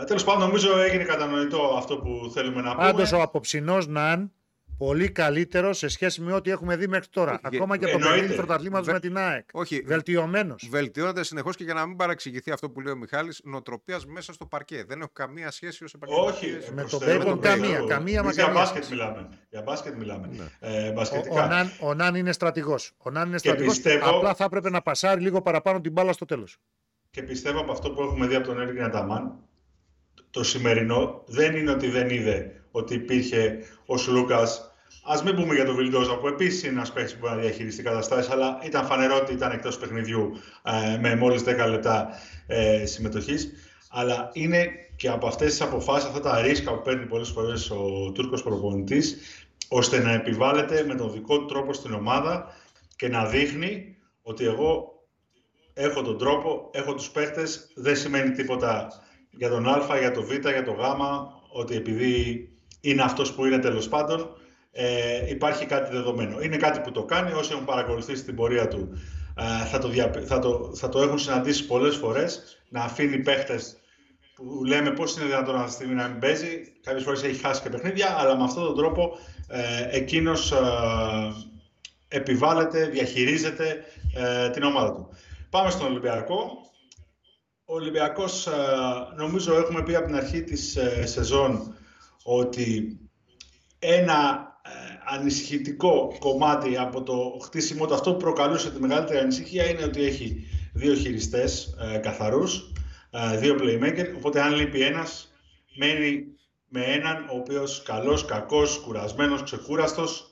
[0.00, 2.84] Ε, τέλος πάντων, νομίζω έγινε κατανοητό αυτό που θέλουμε να πούμε.
[2.84, 4.32] Πάντως ο αποψινός Ναν
[4.78, 7.32] πολύ καλύτερο σε σχέση με ό,τι έχουμε δει μέχρι τώρα.
[7.32, 9.48] Όχι, Ακόμα και το παιχνίδι πρωταθλήματος με την ΑΕΚ.
[9.52, 9.82] Όχι.
[9.86, 10.68] Βελτιωμένος.
[10.70, 14.46] Βελτιώνεται συνεχώς και για να μην παραξηγηθεί αυτό που λέει ο Μιχάλης, νοοτροπία μέσα στο
[14.46, 14.84] παρκέ.
[14.86, 16.62] Δεν έχω καμία σχέση ως επαγγελματίας.
[16.62, 16.72] Όχι.
[16.74, 17.84] Με τον Μπέικον καμία.
[17.88, 19.28] καμία μα για μπάσκετ μιλάμε.
[19.50, 20.28] Για μπάσκετ μιλάμε.
[20.30, 20.44] Ναι.
[20.60, 22.92] Ε, ο, ο, Ναν, ο Ναν είναι στρατηγός.
[22.96, 23.74] Ο Ναν είναι στρατηγός.
[23.74, 24.08] Πιστεύω...
[24.08, 26.58] Απλά θα έπρεπε να πασάρει λίγο παραπάνω την μπάλα στο τέλος.
[27.10, 29.34] Και πιστεύω από αυτό που έχουμε δει από τον Έργη Ναταμάν,
[30.30, 34.72] το σημερινό δεν είναι ότι δεν είδε ότι υπήρχε ο Σλούκας.
[35.02, 37.82] Α μην πούμε για τον Βιλντόζα, που επίσης είναι ένας παίκτης που μπορεί να διαχειριστεί
[37.82, 42.08] καταστάσεις, αλλά ήταν φανερό ότι ήταν εκτός παιχνιδιού ε, με μόλις 10 λεπτά
[42.46, 43.52] ε, συμμετοχής.
[43.90, 48.12] Αλλά είναι και από αυτές τις αποφάσεις, αυτά τα ρίσκα που παίρνει πολλές φορές ο
[48.14, 49.16] Τούρκος προπονητής,
[49.68, 52.46] ώστε να επιβάλλεται με τον δικό του τρόπο στην ομάδα
[52.96, 54.92] και να δείχνει ότι εγώ
[55.74, 58.88] έχω τον τρόπο, έχω τους παίχτες, δεν σημαίνει τίποτα
[59.30, 60.80] για τον Α, για τον Β, για τον Γ,
[61.48, 62.48] ότι επειδή
[62.90, 64.36] είναι αυτός που είναι τέλος πάντων,
[64.72, 66.40] ε, υπάρχει κάτι δεδομένο.
[66.40, 68.88] Είναι κάτι που το κάνει, όσοι έχουν παρακολουθήσει την πορεία του
[69.36, 69.90] ε, θα, το
[70.26, 73.76] θα, το, θα το έχουν συναντήσει πολλές φορές, να αφήνει παίχτες
[74.34, 77.62] που λέμε πώς είναι δυνατόν αυτή τη στιγμή να μην παίζει, κάποιες φορές έχει χάσει
[77.62, 80.58] και παιχνίδια, αλλά με αυτόν τον τρόπο ε, εκείνος ε,
[82.08, 85.08] επιβάλλεται, διαχειρίζεται ε, την ομάδα του.
[85.50, 86.50] Πάμε στον Ολυμπιακό.
[87.64, 88.50] Ο Ολυμπιακός, ε,
[89.16, 91.74] νομίζω έχουμε πει από την αρχή της ε, σεζόν
[92.36, 92.98] ότι
[93.78, 99.84] ένα ε, ανησυχητικό κομμάτι από το χτίσιμο του, αυτό που προκαλούσε τη μεγαλύτερη ανησυχία είναι
[99.84, 102.72] ότι έχει δύο χειριστές καθαρούς,
[103.38, 105.32] δύο playmaker, οπότε αν λείπει ένας,
[105.76, 106.26] μένει
[106.68, 110.27] με έναν ο οποίος καλός, κακός, κουρασμένος, ξεκούραστος,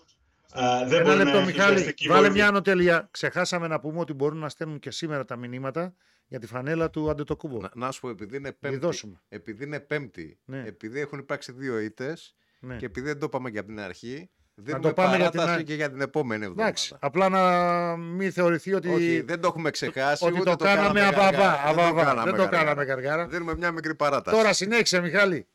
[0.56, 1.72] ε, δεν Ένα μπορεί να λεπτό, έχει Μιχάλη.
[1.74, 2.34] ουσιαστική Βάλε βοήθεια.
[2.36, 3.08] μια ανωτελεία.
[3.10, 5.94] Ξεχάσαμε να πούμε ότι μπορούν να στέλνουν και σήμερα τα μηνύματα
[6.26, 7.60] για τη φανέλα του Αντετοκούμπο.
[7.60, 9.20] Να, να σου πω, επειδή είναι Τη πέμπτη, δώσουμε.
[9.28, 10.62] επειδή, είναι πέμπτη Ναι.
[10.66, 12.76] επειδή έχουν υπάρξει δύο ήττες Ναι.
[12.76, 15.64] και επειδή δεν το είπαμε για την αρχή, δίνουμε το πάμε για την παράταση άλλη.
[15.64, 16.62] και για την επόμενη εβδομάδα.
[16.68, 16.96] Εντάξει.
[17.00, 20.24] Απλά να μην θεωρηθεί ότι, Όχι, δεν το έχουμε ξεχάσει.
[20.24, 21.28] ότι ούτε το κάναμε γαργάρα.
[21.28, 21.62] απαπά.
[21.66, 22.04] Δεν το απαπά.
[22.04, 22.64] κάναμε Δεν το γαργάρα.
[22.64, 23.26] κάναμε καργάρα.
[23.26, 24.36] Δίνουμε μια μικρή παράταση.
[24.36, 25.46] Τώρα συνέχισε, Μιχάλη.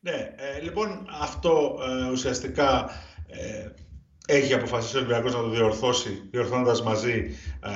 [0.00, 2.90] Ναι, ε, λοιπόν, αυτό ε, ουσιαστικά
[3.26, 3.68] ε,
[4.26, 7.70] έχει αποφασίσει ο Ολυμπιακός να το διορθώσει, διορθώνοντας μαζί, ε,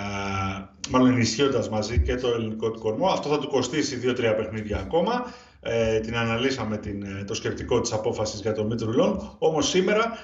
[0.90, 3.06] μάλλον ενισχύοντας μαζί και το ελληνικό του κορμό.
[3.06, 5.34] Αυτό θα του κοστίσει 2-3 παιχνίδια ακόμα.
[5.60, 9.36] Ε, την αναλύσαμε την, ε, το σκεπτικό της απόφασης για το Μήτρουλον.
[9.38, 10.18] Όμως σήμερα α,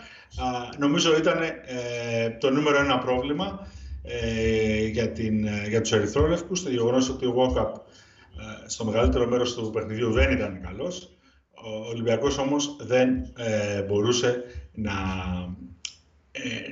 [0.78, 3.66] νομίζω ήταν ε, το νούμερο ένα πρόβλημα
[4.02, 7.72] ε, για, την, ε, για τους ερυθρόλευκους, το γεγονός ότι ο Walkup
[8.40, 11.16] ε, στο μεγαλύτερο μέρος του παιχνιδιού δεν ήταν καλός.
[11.64, 15.48] Ο Ολυμπιακός όμως δεν ε, μπορούσε να, ε,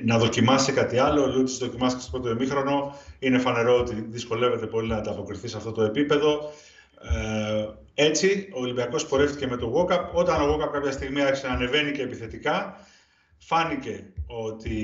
[0.05, 1.23] να δοκιμάσει κάτι άλλο.
[1.23, 2.95] Ο Λούτης δοκιμάστηκε στο πρώτο ημίχρονο.
[3.19, 6.51] Είναι φανερό ότι δυσκολεύεται πολύ να ανταποκριθεί σε αυτό το επίπεδο.
[7.01, 10.05] Ε, έτσι, ο Ολυμπιακός πορεύτηκε με το Walkup.
[10.13, 12.85] Όταν ο Walkup κάποια στιγμή άρχισε να ανεβαίνει και επιθετικά,
[13.37, 14.77] φάνηκε ότι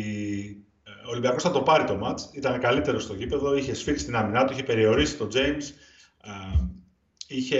[0.83, 2.29] ε, ο Ολυμπιακός θα το πάρει το μάτς.
[2.33, 5.63] Ήταν καλύτερο στο γήπεδο, είχε σφίξει την άμυνά του, είχε περιορίσει τον James,
[6.21, 6.65] ε,
[7.27, 7.57] είχε,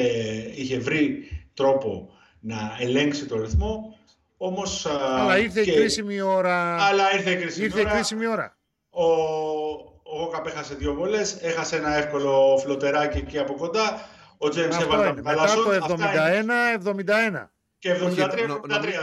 [0.56, 3.97] είχε βρει τρόπο να ελέγξει το ρυθμό.
[4.38, 6.78] Όμως, ε, Αλλά ήρθε και- η κρίσιμη ώρα.
[6.86, 7.94] Αλλά ήρθε η κρίσιμη Ήρθε η ώρα.
[7.94, 8.58] κρίσιμη ώρα.
[8.90, 14.08] Ο, ο Γόκαπ έχασε δύο βολές, έχασε ένα εύκολο φλωτεράκι εκεί από κοντά.
[14.38, 15.22] Ο Τζέιμς Αυτό έβαλε τα είναι.
[15.22, 15.64] μεγάλα Μετά σουτ.
[15.88, 16.54] το Αυτά είναι.
[16.74, 17.52] 71-71.
[17.80, 18.96] Και 73-73, Όχι, νο- νομι-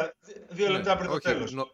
[0.50, 1.52] δύο λεπτά Ναι, πριν το όχι, τέλος.
[1.52, 1.70] νο-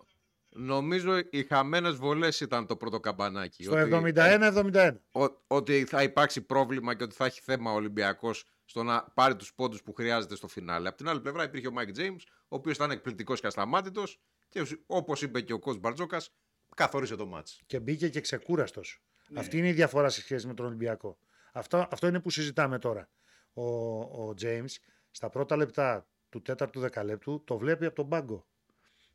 [0.49, 3.63] νομίζω οι χαμένες βολές ήταν το πρώτο καμπανάκι.
[3.63, 5.01] Στο ότι- 71-71.
[5.13, 9.37] ο- ότι θα υπάρξει πρόβλημα και ότι θα έχει θέμα ο Ολυμπιακός στο να πάρει
[9.37, 10.89] τους πόντους που χρειάζεται στο φινάλε.
[10.89, 14.61] Από την άλλη πλευρά υπήρχε ο Μάικ Τζέιμς, ο οποίος ήταν εκπληκτικός και ασταμάτητος και
[14.61, 16.33] ουσ- όπως είπε και ο κος Μπαρτζόκας,
[16.77, 17.61] καθόρισε το ματς.
[17.67, 19.03] Και μπήκε και ξεκούραστος.
[19.29, 19.41] Ναι.
[19.41, 21.19] Αυτή είναι η διαφορά σε σχέση με τον Ολυμπιακό.
[21.53, 23.09] Αυτό, αυτό είναι που συζητάμε τώρα.
[23.53, 23.65] Ο,
[24.01, 24.75] ο James
[25.11, 28.47] στα πρώτα λεπτά του τέταρτου δεκαλέπτου το βλέπει από τον πάγκο.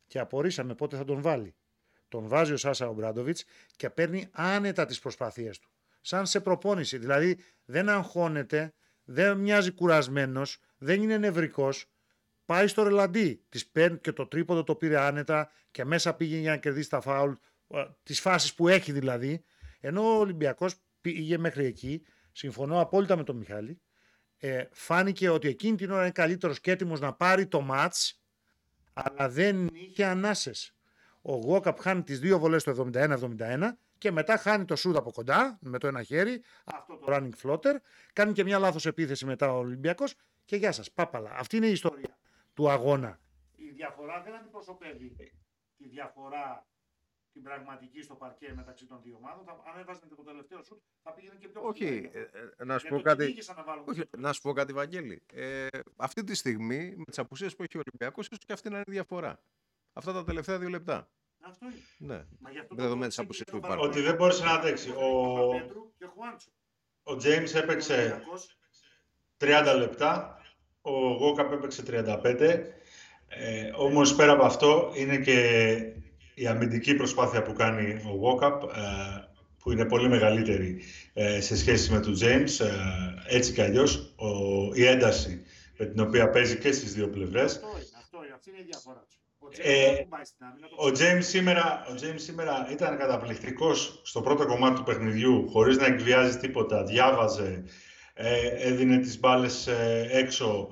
[0.06, 1.54] Και απορρίσαμε πότε θα τον βάλει.
[2.08, 3.44] Τον βάζει ο Σάσα Ομπράντοβιτς
[3.76, 5.70] και παίρνει άνετα τις προσπάθειές του.
[6.00, 6.98] Σαν σε προπόνηση.
[6.98, 8.74] Δηλαδή δεν αγχώνεται,
[9.08, 11.90] δεν μοιάζει κουρασμένος, δεν είναι νευρικός.
[12.44, 13.44] Πάει στο ρελαντί.
[13.48, 17.00] Τη παίρνει και το τρίποδο το πήρε άνετα και μέσα πήγε για να κερδίσει τα
[17.00, 17.32] φάουλ.
[18.02, 19.44] Τις φάσεις που έχει δηλαδή.
[19.80, 22.02] Ενώ ο Ολυμπιακός πήγε μέχρι εκεί.
[22.32, 23.80] Συμφωνώ απόλυτα με τον Μιχάλη.
[24.38, 27.94] Ε, φάνηκε ότι εκείνη την ώρα είναι καλύτερος και έτοιμος να πάρει το ματ,
[28.92, 30.74] αλλά δεν είχε ανάσες.
[31.22, 35.58] Ο Γόκαπ χάνει τις δύο βολές το 71-71 και μετά χάνει το σούτ από κοντά
[35.60, 37.74] με το ένα χέρι, αυτό το running floater,
[38.12, 41.30] κάνει και μια λάθος επίθεση μετά ο Ολυμπιακός και γεια σας, πάπαλα.
[41.30, 42.18] Αυτή είναι η ιστορία
[42.54, 43.20] του αγώνα.
[43.56, 45.16] Η διαφορά δεν αντιπροσωπεύει
[45.76, 46.66] τη διαφορά
[47.32, 49.44] την πραγματική στο παρκέ μεταξύ των δύο ομάδων.
[49.44, 52.18] Θα, αν έβαζαν και το τελευταίο σουτ θα πήγαινε και πιο Όχι, κοντά.
[52.18, 53.22] ε, ε, να σου Γιατί πω κάτι.
[53.22, 55.22] κυνήγησαν να βάλουν Όχι, και το να σου πω κάτι, Βαγγέλη.
[55.32, 58.74] Ε, αυτή τη στιγμή, με τις απουσίες που έχει ο Ολυμπιακός, ίσως και αυτή να
[58.76, 59.40] είναι η διαφορά.
[59.92, 61.08] Αυτά τα τελευταία δύο λεπτά.
[61.48, 62.14] Αυτό είναι.
[62.14, 62.24] Ναι.
[62.38, 63.90] Μα γι' αυτό Με δεδομένες το απουσίες ξεκίνησε που να υπάρχουν.
[63.90, 64.90] Ότι δεν μπόρεσε να αντέξει.
[64.90, 66.50] Ο- Παπαπέτρου και Χουάντσο.
[67.02, 68.56] Ο James έπαιξε Ολυμπιακός.
[69.36, 70.38] 30 λεπτά,
[70.80, 72.72] ο Γόκαπ έπαιξε 35.
[73.28, 75.36] Ε, όμως πέρα από αυτό είναι και
[76.34, 78.68] η αμυντική προσπάθεια που κάνει ο Γόκαπ ε,
[79.58, 80.82] που είναι πολύ μεγαλύτερη
[81.12, 82.60] ε, σε σχέση με τον James.
[82.60, 85.44] Ε, έτσι κι αλλιώς ο- η ένταση
[85.78, 87.54] με την οποία παίζει και στις δύο πλευρές.
[87.56, 89.14] Αυτό είναι, αυτό είναι, αυτή είναι η διαφορά τους.
[89.15, 89.15] Ο
[89.58, 91.18] Ε, James δεν πάει στην άμυνα, το Ο ξέρει.
[91.18, 96.36] James, σήμερα, ο James σήμερα ήταν καταπληκτικός στο πρώτο κομμάτι του παιχνιδιού, χωρίς να εκβιάζει
[96.36, 97.64] τίποτα, διάβαζε,
[98.14, 100.68] ε, έδινε τις μπάλες ε, έξω,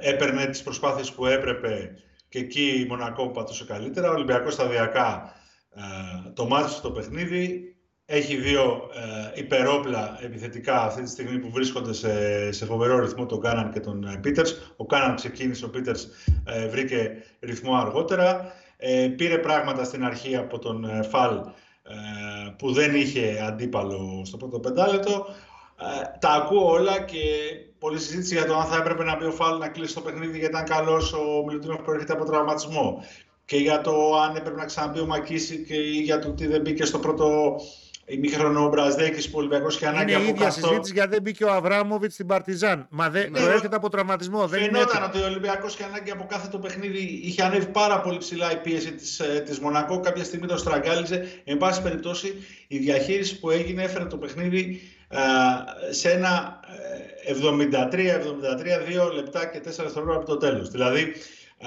[0.00, 1.94] ε, έπαιρνε τις προσπάθειες που έπρεπε
[2.28, 4.10] και εκεί η Μονακό πατούσε καλύτερα.
[4.10, 5.34] Ο Ολυμπιακός σταδιακά
[5.74, 7.75] ε, το μάτισε το παιχνίδι.
[8.08, 13.40] Έχει δύο ε, υπερόπλα επιθετικά αυτή τη στιγμή που βρίσκονται σε, σε φοβερό ρυθμό τον
[13.40, 14.74] Κάναν και τον ε, Πίτερς.
[14.76, 16.08] Ο Κάναν ξεκίνησε, ο Πίτερς
[16.44, 18.52] ε, βρήκε ρυθμό αργότερα.
[18.76, 21.94] Ε, πήρε πράγματα στην αρχή από τον ε, Φαλ ε,
[22.58, 25.26] που δεν είχε αντίπαλο στο πρώτο πεντάλεπτο.
[25.80, 27.18] Ε, τα ακούω όλα και
[27.78, 30.38] πολλή συζήτηση για το αν θα έπρεπε να μπει ο Φαλ να κλείσει το παιχνίδι
[30.38, 33.04] γιατί ήταν καλός ο Μιλουτίνοφ που έρχεται από τραυματισμό
[33.44, 36.84] και για το αν έπρεπε να ξαναμπεί ο Μακίση και για το τι δεν μπήκε
[36.84, 37.56] στο πρώτο
[38.06, 40.66] ημίχρονο ο Μπραζδέκης που ο Ολυμπιακός είχε ανάγκη Είναι η από ίδια καυτό.
[40.66, 42.86] συζήτηση γιατί δεν μπήκε ο Αβράμοβιτς στην Παρτιζάν.
[42.90, 44.46] Μα δεν Ναι, προέρχεται από τραυματισμό.
[44.46, 45.06] Δεν είναι Φαινόταν έτοιμο.
[45.14, 47.20] ότι ο Ολυμπιακός είχε ανάγκη από κάθε το παιχνίδι.
[47.24, 50.00] Είχε ανέβει πάρα πολύ ψηλά η πίεση της, ε, της Μονακό.
[50.00, 51.26] Κάποια στιγμή τον στραγγάλιζε.
[51.44, 52.34] Εν πάση περιπτώσει,
[52.68, 55.18] η διαχείριση που έγινε έφερε το παιχνίδι ε,
[55.92, 56.60] σε ένα
[57.26, 60.70] ε, 73-73, 2 λεπτά και 4 δευτερόλεπτα από το τέλος.
[60.70, 61.00] Δηλαδή,
[61.58, 61.66] ε,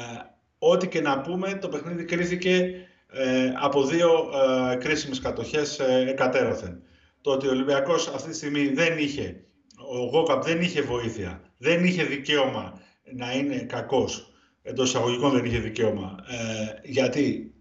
[0.59, 2.71] ό,τι και να πούμε, το παιχνίδι κρίθηκε
[3.11, 4.29] ε, από δύο
[4.71, 6.81] ε, κρίσιμες κατοχές ε, εκατέρωθεν.
[7.21, 9.43] Το ότι ο Ολυμπιακός αυτή τη στιγμή δεν είχε,
[9.91, 12.81] ο Γόκαπ δεν είχε βοήθεια, δεν είχε δικαίωμα
[13.15, 17.53] να είναι κακός, εντός εισαγωγικών δεν είχε δικαίωμα, ε, γιατί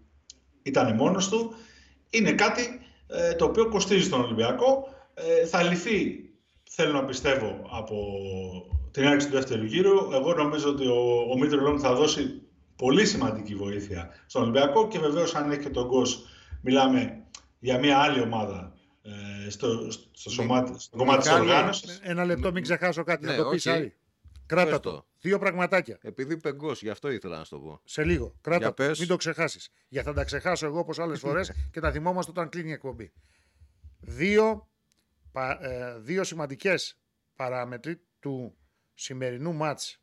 [0.61, 1.53] ήταν μόνος του,
[2.09, 2.61] είναι κάτι
[3.07, 4.87] ε, το οποίο κοστίζει στον Ολυμπιακό.
[5.13, 6.29] Ε, θα λυθεί,
[6.69, 7.95] θέλω να πιστεύω, από
[8.91, 10.13] την έναρξη του δεύτερου γύρου.
[10.13, 12.41] Εγώ νομίζω ότι ο, ο Μήτρο θα δώσει
[12.79, 16.25] πολύ σημαντική βοήθεια στον Ολυμπιακό και βεβαίως αν έχει και τον Γκος,
[16.61, 17.23] μιλάμε
[17.59, 21.99] για μια άλλη ομάδα ε, στο, στο, σωμάτι, στο κομμάτι της οργάνωσης.
[22.03, 23.77] Ένα λεπτό, μην ξεχάσω κάτι Ναι, να το πεις, όχι.
[23.77, 23.95] Άρη.
[24.45, 24.91] Κράτα Πες το.
[24.91, 25.05] το.
[25.19, 25.97] Δύο πραγματάκια.
[26.01, 27.81] Επειδή είπε γκος, γι' αυτό ήθελα να σου το πω.
[27.83, 28.35] Σε λίγο.
[28.41, 28.73] Κράτα Για το.
[28.73, 28.99] πες.
[28.99, 29.69] Μην το ξεχάσεις.
[29.87, 33.11] Για θα τα ξεχάσω εγώ όπως άλλες φορές και τα θυμόμαστε όταν κλείνει η εκπομπή.
[33.99, 34.69] Δύο,
[35.31, 36.97] πα, ε, δύο σημαντικές
[37.35, 38.57] παράμετροι του
[38.93, 40.01] σημερινού μάτς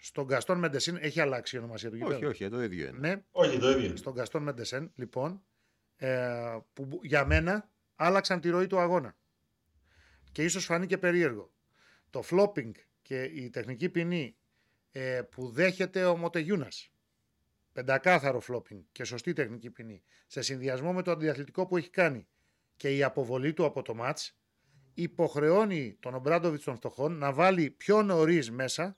[0.00, 2.30] στον Καστόν Μεντεσίν έχει αλλάξει η ονομασία του όχι, γηπέδου.
[2.30, 2.98] όχι, το ίδιο είναι.
[2.98, 3.96] Ναι, Όχι, το ίδιο.
[3.96, 5.42] στον Καστόν Μεντεσέν, λοιπόν,
[5.96, 9.16] ε, που μπο- για μένα άλλαξαν τη ροή του αγώνα.
[10.32, 11.52] Και ίσως φανεί και περίεργο.
[12.10, 12.70] Το flopping
[13.02, 14.36] και η τεχνική ποινή
[14.92, 16.92] ε, που δέχεται ο Μοτεγιούνας,
[17.72, 22.28] πεντακάθαρο flopping και σωστή τεχνική ποινή, σε συνδυασμό με το αντιαθλητικό που έχει κάνει
[22.76, 24.38] και η αποβολή του από το μάτς,
[24.94, 28.97] υποχρεώνει τον Ομπράντοβιτς των φτωχών να βάλει πιο νωρίς μέσα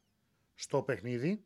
[0.61, 1.45] στο παιχνίδι,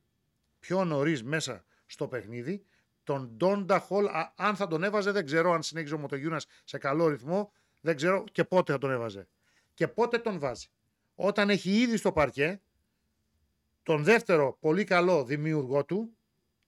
[0.61, 2.65] πιο νωρίς μέσα στο παιχνίδι,
[3.05, 6.79] τον Ντόντα Χολ, α- αν θα τον έβαζε δεν ξέρω αν συνέχιζε ο Μοτογιούνας σε
[6.79, 9.29] καλό ρυθμό, δεν ξέρω και πότε θα τον έβαζε.
[9.75, 10.67] Και πότε τον βάζει.
[11.15, 12.61] Όταν έχει ήδη στο παρκέ
[13.83, 16.17] τον δεύτερο πολύ καλό δημιουργό του,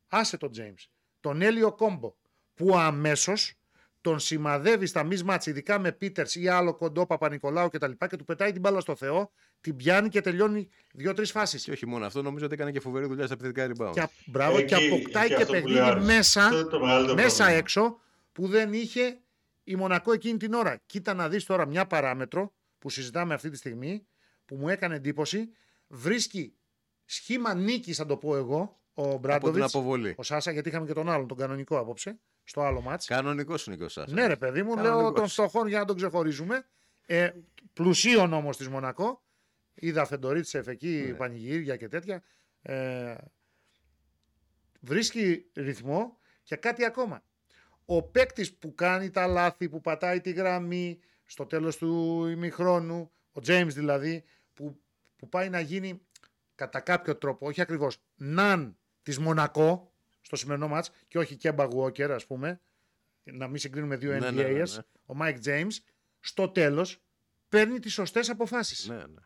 [0.08, 0.86] άσε τον James,
[1.20, 2.14] τον Έλιο Κόμπο,
[2.54, 3.54] που αμέσως
[4.00, 7.90] τον σημαδεύει στα μη μάτς, ειδικά με Πίτερς ή άλλο κοντό Παπα-Νικολάου κτλ.
[7.90, 9.30] Και, και του πετάει την μπάλα στο Θεό,
[9.66, 11.64] την πιάνει και τελειώνει δύο-τρεις φάσεις.
[11.64, 13.92] Και όχι μόνο αυτό, νομίζω ότι έκανε και φοβερή δουλειά στα επιθετικά rebound.
[13.92, 16.04] Και, α- μπράβο, και Εκεί- αποκτάει εκεί και αυτό που παιχνίδι λέει ο Άρης.
[16.04, 17.58] μέσα, Αυτό είναι το μεγαλύτερο μέσα πρόβλημα.
[17.58, 17.98] έξω
[18.32, 19.18] που δεν είχε
[19.64, 20.80] η Μονακό εκείνη την ώρα.
[20.86, 24.06] Κοίτα να δεις τώρα μια παράμετρο που συζητάμε αυτή τη στιγμή
[24.44, 25.48] που μου έκανε εντύπωση.
[25.88, 26.54] Βρίσκει
[27.04, 30.14] σχήμα νίκης, θα το πω εγώ, ο από την Μπράντοβιτς, αποβολή.
[30.16, 33.06] ο Σάσα, γιατί είχαμε και τον άλλον, τον κανονικό απόψε, στο άλλο μάτς.
[33.06, 34.12] Κανονικός είναι και ο Σάσα.
[34.14, 35.00] Ναι, ρε παιδί μου, Κανονικός.
[35.02, 36.66] λέω των φτωχών για να τον ξεχωρίζουμε.
[37.06, 37.30] Ε,
[37.72, 39.22] πλουσίων όμως της Μονακό.
[39.78, 41.14] Είδα Φεντορίτσεφ εκεί, Ναι.
[41.14, 42.22] πανηγύρια και τέτοια.
[42.62, 43.14] Ε,
[44.80, 47.22] βρίσκει ρυθμό και κάτι ακόμα.
[47.84, 53.40] Ο παίκτης που κάνει τα λάθη, που πατάει τη γραμμή στο τέλος του ημιχρόνου, ο
[53.46, 54.80] James δηλαδή, που,
[55.16, 56.00] που πάει να γίνει
[56.54, 62.10] κατά κάποιο τρόπο, όχι ακριβώς, ναν της Μονακό στο σημερινό μάτς και όχι και Walker
[62.10, 62.60] ας πούμε,
[63.24, 64.64] να μην συγκρίνουμε δύο Ναι, NBAs, ναι, ναι, ναι.
[65.06, 65.72] ο Mike James,
[66.20, 67.02] στο τέλος
[67.48, 68.88] παίρνει τις σωστές αποφάσεις.
[68.88, 69.20] Ναι, ναι.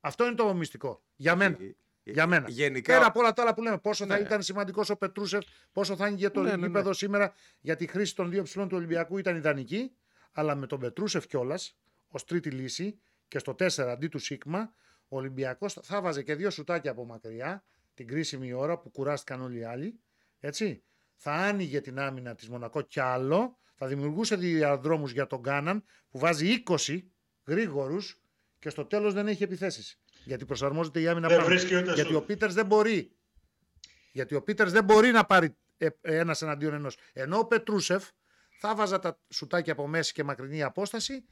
[0.00, 1.02] Αυτό είναι το μυστικό.
[1.16, 1.56] Για μένα.
[1.60, 2.48] Ε, Για μένα.
[2.48, 4.20] Γενικά, Πέρα από όλα τα άλλα που λέμε, πόσο θα Ναι.
[4.24, 6.94] ήταν σημαντικός ο Πετρούσεφ, πόσο θα είναι το Ναι, ναι, γήπεδο ναι.
[6.94, 9.92] σήμερα, γιατί η χρήση των δύο ψηλών του Ολυμπιακού ήταν ιδανική,
[10.32, 14.72] αλλά με τον Πετρούσεφ κιόλας, ως τρίτη λύση και στο 4 αντί του Σίγμα,
[15.08, 19.58] ο Ολυμπιακός θα βάζε και δύο σουτάκια από μακριά, την κρίσιμη ώρα που κουράστηκαν όλοι
[19.58, 20.00] οι άλλοι.
[20.40, 20.82] Έτσι.
[21.22, 26.18] Θα άνοιγε την άμυνα της Μονακό κι άλλο, θα δημιουργούσε διαδρόμους για τον Κάναν που
[26.18, 27.00] βάζει 20
[27.46, 28.19] γρήγορους
[28.60, 29.98] και στο τέλος δεν έχει επιθέσεις.
[30.24, 31.48] Γιατί προσαρμόζεται η άμυνα Δεν πάνω.
[31.48, 32.16] βρίσκει ούτε Γιατί σου.
[32.16, 33.16] ο Πίτερς δεν μπορεί.
[34.12, 35.56] Γιατί ο Πίτερς δεν μπορεί να πάρει
[36.00, 36.96] ένας εναντίον ενός.
[37.12, 38.08] Ενώ ο Πετρούσεφ
[38.60, 41.24] θα βάζα τα σουτάκια από μέση και μακρινή απόσταση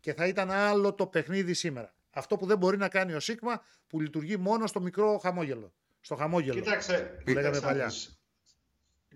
[0.00, 1.94] και θα ήταν άλλο το παιχνίδι σήμερα.
[2.10, 5.74] Αυτό που δεν μπορεί να κάνει ο Σίγμα που λειτουργεί μόνο στο μικρό χαμόγελο.
[6.00, 6.60] Στο χαμόγελο.
[6.60, 7.86] Κοίταξε, λέγαμε κοίταξε να παλιά.
[7.86, 8.18] δεις.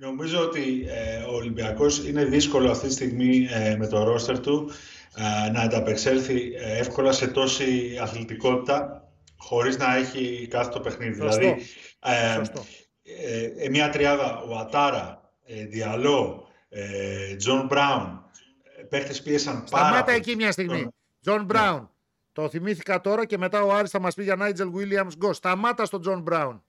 [0.00, 4.70] Νομίζω ότι ε, ο Ολυμπιακός είναι δύσκολο αυτή τη στιγμή ε, με το ρόστερ του
[4.70, 4.74] ε,
[5.52, 9.02] να ανταπεξέλθει ε, εύκολα σε τόση αθλητικότητα
[9.36, 11.20] χωρίς να έχει κάθε το παιχνίδι.
[11.20, 11.38] Σωστό.
[11.38, 11.62] Δηλαδή,
[12.02, 12.64] ε, Σωστό.
[13.02, 18.22] ε, ε, μια τριάδα, Ουατάρα, ε, Διαλό, ε, Τζον Μπράουν,
[18.78, 20.16] ε, παίχτες πίεσαν πάρα Σταμάτα πολύ.
[20.16, 20.82] εκεί μια στιγμή.
[20.82, 21.90] Τον- Τζον Μπράουν.
[22.32, 25.32] Το θυμήθηκα τώρα και μετά ο Άρης θα μας πει για Νάιτζελ Γουίλιαμς Γκος.
[25.32, 26.62] Σταμάτα στον Τζον Μπράουν.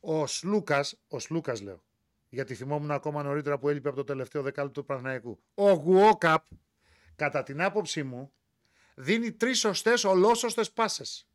[0.00, 1.82] Ο Σλούκας, ο Σλούκας λέω,
[2.28, 5.38] γιατί θυμόμουν ακόμα νωρίτερα που έλειπε από το τελευταίο δεκάλεπτο του Παναθηναϊκού.
[5.54, 6.44] Ο Γουόκαπ,
[7.22, 8.32] κατά την άποψή μου,
[8.94, 11.28] δίνει τρεις σωστές ολόσωστες πάσες.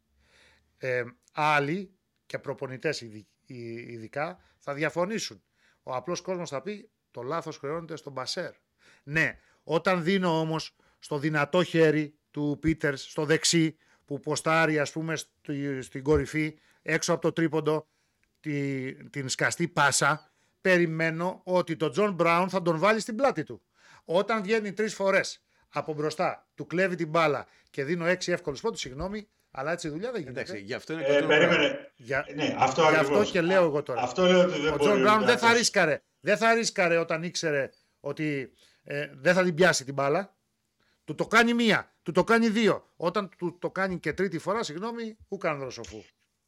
[0.78, 1.92] Ε, άλλοι
[2.26, 5.44] και προπονητές ειδι- ει- ειδικά θα διαφωνήσουν.
[5.84, 8.52] Ο απλός κόσμος θα πει το λάθος χρεώνεται στον πασέρ.
[9.04, 15.16] Ναι, όταν δίνω όμως στο δυνατό χέρι του Πίτερς, στο δεξί, που ποστάρει ας πούμε
[15.16, 17.88] στη- στην κορυφή, έξω από το τρίποντο,
[18.40, 20.32] τη, την σκαστή πάσα,
[20.62, 23.62] περιμένω ότι τον Τζον Μπράουν θα τον βάλει στην πλάτη του.
[24.06, 28.80] Όταν βγαίνει τρεις φορές από μπροστά, του κλέβει την μπάλα και δίνω έξι εύκολους πόντους,
[28.80, 30.40] συγγνώμη, αλλά έτσι η δουλειά δεν γίνεται.
[30.42, 31.92] Εντάξει, γι' αυτό είναι Ε, το περίμενε.
[31.96, 33.32] Για, Ναι, αυτό γι' αυτό ακριβώς.
[33.32, 34.02] και λέω εγώ τώρα.
[34.02, 35.58] Αυτό λέω ότι δεν Ο μπορεί Τζον Μπράουν δεν θα Ολυμπιακός.
[35.58, 38.52] ρίσκαρε δεν θα ρίσκαρε όταν ήξερε ότι
[38.84, 40.36] ε, δεν θα την πιάσει την μπάλα.
[41.04, 42.94] Του το κάνει μία, του το κάνει δύο.
[42.96, 46.04] Όταν του το κάνει και τρίτη φορά, συγγνώμη, ού κάνει δροσοφού.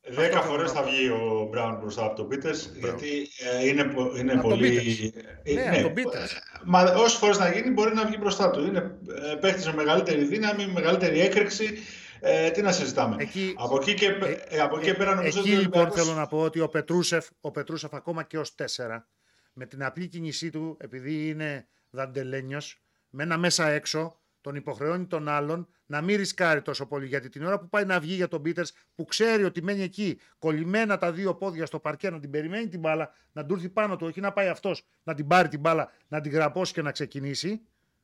[0.07, 3.27] Δέκα φορές θα βγει ο Μπράουν μπροστά από τον Πίτερς, γιατί
[3.61, 5.01] ε, είναι, πο- είναι Από τον πολύ.
[5.13, 5.19] Peters.
[5.43, 6.15] ε, Ναι, από τον Peters.
[6.15, 8.65] ε, Μα όσε φορές να γίνει, μπορεί να βγει μπροστά του.
[8.65, 8.97] Είναι
[9.31, 11.77] ε, παίχτης με μεγαλύτερη δύναμη, με μεγαλύτερη έκρηξη.
[12.21, 13.15] Ε, τι να συζητάμε.
[13.19, 14.05] Εκεί- από εκεί και,
[14.49, 16.59] ε, από εκεί και πέρα νομίζω Εκεί ότι ο λοιπόν Ολυμπιακός- θέλω να πω ότι
[16.59, 19.07] ο Πετρούσεφ, ο Πετρούσεφ ακόμα και ως 4,
[19.53, 25.27] με την απλή κίνησή του, επειδή είναι δαντελένιος, με ένα μέσα έξω, τον υποχρεώνει τον
[25.27, 27.07] άλλον να μην ρισκάρει τόσο πολύ.
[27.07, 30.19] Γιατί την ώρα που πάει να βγει για τον Πίτερς, που ξέρει ότι μένει εκεί,
[30.39, 33.95] κολλημένα τα δύο πόδια στο παρκέ, να την περιμένει την μπάλα, να του έρθει πάνω
[33.95, 36.91] του, όχι να πάει αυτός να την πάρει την μπάλα, να την γραπώσει και να
[36.91, 37.61] ξεκινήσει.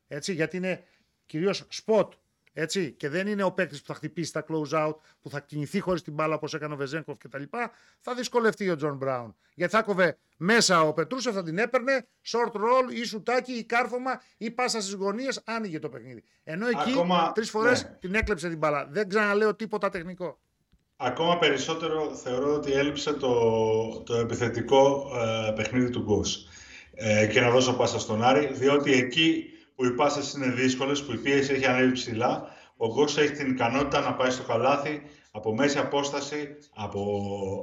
[0.07, 0.83] Έτσι, γιατί είναι
[1.25, 2.07] κυρίως spot.
[2.57, 5.79] Έτσι, και δεν είναι ο παίκτης που θα χτυπήσει τα close out, που θα κινηθεί
[5.79, 7.43] χωρίς την μπάλα όπως έκανε ο Βεζέγκοφ κτλ.
[7.99, 9.35] Θα δυσκολευτεί ο Τζον Μπράουν.
[9.53, 14.21] Γιατί θα κόβε μέσα ο Πετρούσεφ, θα την έπαιρνε, short roll ή σουτάκι ή κάρφωμα
[14.37, 16.23] ή πάσα στις γωνίες, άνοιγε το παιχνίδι.
[16.43, 17.97] Ενώ εκεί Ακόμα- τρεις φορές ναι.
[17.99, 18.87] την έκλεψε την μπάλα.
[18.91, 20.39] Δεν ξαναλέω τίποτα τεχνικό.
[20.95, 23.33] Ακόμα περισσότερο θεωρώ ότι έλειψε το,
[24.05, 25.11] το επιθετικό
[25.47, 26.47] ε, παιχνίδι του Γκος.
[26.93, 31.11] Ε, και να δώσω πάσα στον Άρη, διότι εκεί που οι πάσες είναι δύσκολες, που
[31.11, 32.47] η πίεση έχει ανέβει ψηλά,
[32.77, 35.01] ο Γκος έχει την ικανότητα να πάει στο καλάθι
[35.31, 37.01] από μέση απόσταση, από,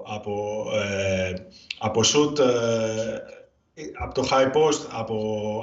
[0.07, 1.33] από, ε,
[1.79, 3.19] από shoot, ε,
[3.99, 5.17] από το high post, από,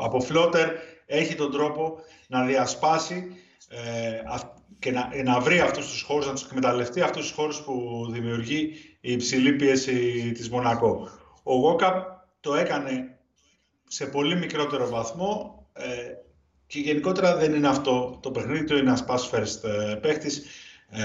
[0.04, 0.68] από floater,
[1.06, 1.96] έχει τον τρόπο
[2.28, 3.28] να διασπάσει
[3.70, 7.62] ε, αυ- και να, να βρει αυτούς τους χώρους, να τους εκμεταλλευτεί αυτούς τους χώρους
[7.62, 11.10] που δημιουργεί η υψηλή πίεση της Μονακό.
[11.44, 12.08] Ο Γόκαπ
[12.40, 13.18] το έκανε
[13.88, 15.86] σε πολύ μικρότερο βαθμό ε,
[16.70, 18.20] και γενικότερα δεν είναι αυτό.
[18.22, 20.44] Το παιχνίδι του είναι ένας pass first ε, παίχτης,
[20.90, 21.02] ε,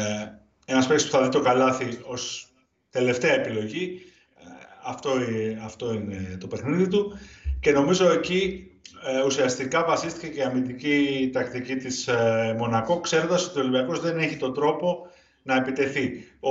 [0.65, 2.49] ένας παίχτης που θα δει το καλάθι ως
[2.91, 4.03] τελευταία επιλογή.
[4.37, 4.43] Ε,
[4.85, 7.19] αυτό, ε, αυτό είναι το παιχνίδι του
[7.61, 8.71] και νομίζω εκεί
[9.05, 14.19] ε, ουσιαστικά βασίστηκε και η αμυντική τακτική της ε, Μονακό, ξέροντας ότι ο Ολυμπιακός δεν
[14.19, 15.07] έχει τον τρόπο
[15.43, 16.25] να επιτεθεί.
[16.41, 16.51] Ο,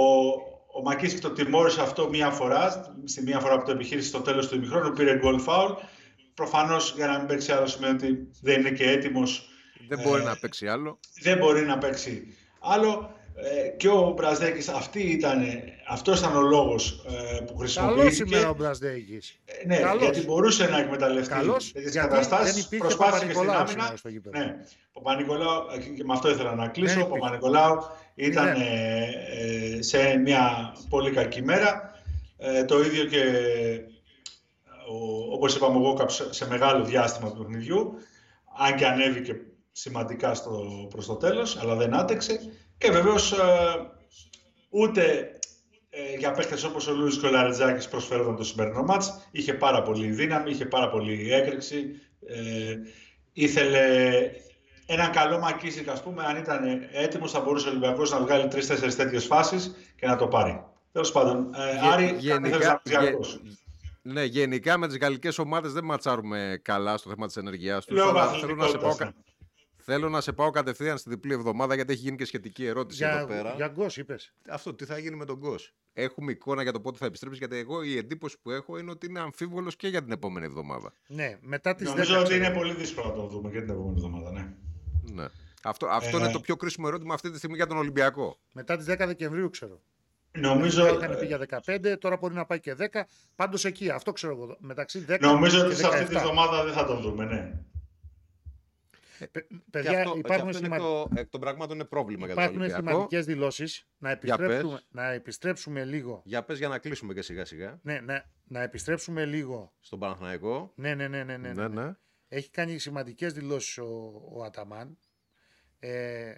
[0.80, 4.47] ο Μακίσικ το τιμώρησε αυτό μία φορά, στη μία φορά που το επιχείρησε στο τέλος
[4.47, 5.76] του ημιχρόνου, πήρε goal foul.
[6.34, 9.48] Προφανώς για να μην παίξει άλλο σημαίνει ότι δεν είναι και έτοιμος,
[9.88, 11.00] Δεν μπορεί Ε, να παίξει άλλο.
[11.22, 13.12] δεν μπορεί να παίξει άλλο.
[13.36, 15.44] Ε, και ο Μπραζδέκης, αυτή ήταν,
[15.88, 18.14] αυτός ήταν ο λόγος ε, που Καλός χρησιμοποιήθηκε.
[18.14, 19.20] σήμερα ο Μπραζδέγη.
[19.46, 20.02] Ε, Ναι, Καλός.
[20.04, 22.54] γιατί μπορούσε να εκμεταλλευτεί Καλός, τέτοιες γιατί καταστάσεις.
[22.54, 23.72] δεν υπήρχε Προσπάθησε και στην Παπα-Νικολάου άμυνα.
[23.82, 24.38] σήμερα στο γήπεδο.
[24.40, 24.56] Ναι,
[24.94, 26.94] ο Παπα-Νικολάου, ε, και με αυτό ήθελα να κλείσω.
[26.94, 27.20] Δεν Ο υπήρχε.
[27.20, 27.78] Παπα-Νικολάου
[28.16, 28.62] ήταν Μηδέν.
[28.62, 31.92] ε, ε, σε μια πολύ κακή μέρα.
[32.38, 33.93] Ε, το ίδιο και, ο,
[35.32, 37.94] όπως είπαμε, ο Γόκαπ σε, σε μεγάλο διάστημα του παιχνιδιού,
[38.58, 39.36] αν και ανέβηκε
[39.72, 42.40] σημαντικά στο, προς το τέλος, αλλά δεν άτεξε.
[42.78, 43.38] Και βεβαίως ε,
[44.70, 45.32] ούτε
[45.90, 49.28] ε, για παίχτες όπως ο Λούις και ο Λαρετζάκης προσφέρονταν το σημερινό μάτς.
[49.32, 51.86] Είχε πάρα πολύ δύναμη, είχε πάρα πολύ έκρηξη.
[52.26, 52.76] Ε,
[53.34, 53.80] ήθελε
[54.86, 58.96] έναν καλό Μακίσικ, ας πούμε, αν ήταν έτοιμος θα μπορούσε ο Ολυμπιακός να βγάλει τρεις-τέσσερις
[58.96, 60.64] τέτοιες φάσεις και να το πάρει.
[60.92, 63.16] Τέλος πάντων, ε, Γε- Άρη, γενικά, γενικά, γε-
[64.04, 67.97] ναι, γενικά με τις γαλλικές ομάδες δεν ματσάρουμε καλά στο θέμα της ενεργειάς τους.
[67.97, 69.12] Λόγω αλλά θέλω, να σε αθλητικότητας, πάω, ναι.
[69.12, 69.14] κα-
[69.78, 73.18] θέλω να σε πάω κατευθείαν στη διπλή εβδομάδα γιατί έχει γίνει και σχετική ερώτηση εδώ
[73.18, 73.54] Για, πέρα.
[73.56, 74.34] για γκος είπες.
[74.49, 77.58] Αυτό τι θα γίνει με τον Γκος; Έχουμε εικόνα για το πότε θα επιστρέψεις γιατί
[77.58, 80.93] εγώ η εντύπωση που έχω είναι ότι είναι αμφίβολος και για την επόμενη εβδομάδα.
[81.08, 82.43] Ναι, μετά τις 10 Νομίζω ότι ξέρω.
[82.45, 84.32] είναι πολύ δύσκολο να το δούμε και την επόμενη εβδομάδα.
[84.32, 84.54] Ναι.
[85.14, 85.26] Ναι.
[85.64, 88.39] Αυτό, αυτό Ε, είναι το πιο κρίσιμο ερώτημα αυτή τη στιγμή για τον Ολυμπιακό.
[88.54, 89.82] Μετά τις 10 Δεκεμβρίου ξέρω.
[90.38, 93.02] Νομίζω, Είχαν πει για 15, τώρα μπορεί να πάει και 10.
[93.36, 94.56] Πάντως εκεί, αυτό ξέρω εγώ.
[94.60, 96.18] Μεταξύ 10 νομίζω και ότι σε αυτή τη 17.
[96.18, 97.52] εβδομάδα δεν θα τον δούμε, ναι.
[99.32, 100.78] Παι- Και Παιδιά, αυτό, και υπάρχουν, αυτό είναι σημα...
[100.78, 102.90] το, εκ των πραγμάτων είναι πρόβλημα για τον υπάρχουν Ολυμπιακό.
[102.90, 103.88] σημαντικές δηλώσεις.
[103.98, 104.46] Να, Για πες.
[104.46, 104.82] επιστρέψουμε...
[104.92, 106.22] να επιστρέψουμε λίγο.
[106.26, 109.74] Για πες για να κλείσουμε και σιγά σιγά Ναι, ναι, να επιστρέψουμε λίγο.
[109.80, 110.72] στον Παναθηναϊκό.
[110.76, 111.38] Ναι, ναι, ναι, ναι.
[111.38, 111.92] ναι, ναι, ναι.
[112.28, 114.98] Έχει κάνει σημαντικές δηλώσεις ο, ο Αταμάν.
[115.80, 116.34] Ε,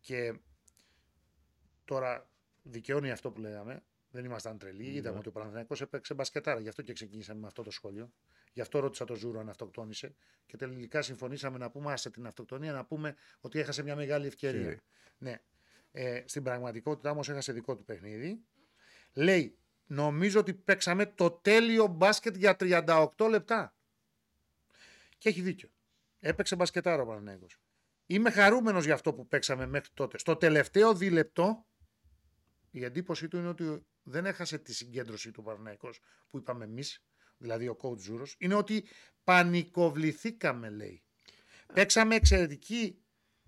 [0.00, 0.34] και
[1.84, 2.30] τώρα
[2.62, 3.82] δικαιώνει αυτό που λέγαμε.
[4.10, 4.84] Δεν ήμασταν τρελοί.
[4.84, 4.90] Ναι.
[4.90, 6.60] Είδαμε ότι ο Παναθηναϊκός έπαιξε μπασκετάρα.
[6.60, 8.12] Γι' αυτό και ξεκινήσαμε με αυτό το σχόλιο.
[8.52, 10.14] Γι' αυτό ρώτησα το Ζούρο αν αυτοκτόνησε.
[10.46, 14.60] Και τελικά συμφωνήσαμε να πούμε, άσε την αυτοκτονία, να πούμε ότι έχασε μια μεγάλη ευκαιρία.
[14.60, 14.82] Ευκαιρία.
[15.18, 15.40] Ναι.
[15.92, 18.42] Ε, στην πραγματικότητα όμως έχασε δικό του παιχνίδι.
[19.12, 23.74] Λέει, νομίζω ότι παίξαμε το τέλειο μπάσκετ για 38 λεπτά.
[25.18, 25.68] Και έχει δίκιο.
[26.20, 27.58] Έπαιξε μπασκετάρο ο Παναθηναϊκός.
[28.06, 30.18] Είμαι χαρούμενος για αυτό που παίξαμε μέχρι τότε.
[30.18, 31.66] Στο τελευταίο δίλεπτο,
[32.74, 36.00] η εντύπωσή του είναι ότι δεν έχασε τη συγκέντρωση του Παναθηναϊκός
[36.30, 37.02] που είπαμε εμείς,
[37.36, 38.84] δηλαδή ο coach Ζούρος, είναι ότι
[39.24, 41.02] πανικοβληθήκαμε, λέει.
[41.74, 42.96] Παίξαμε εξαιρετική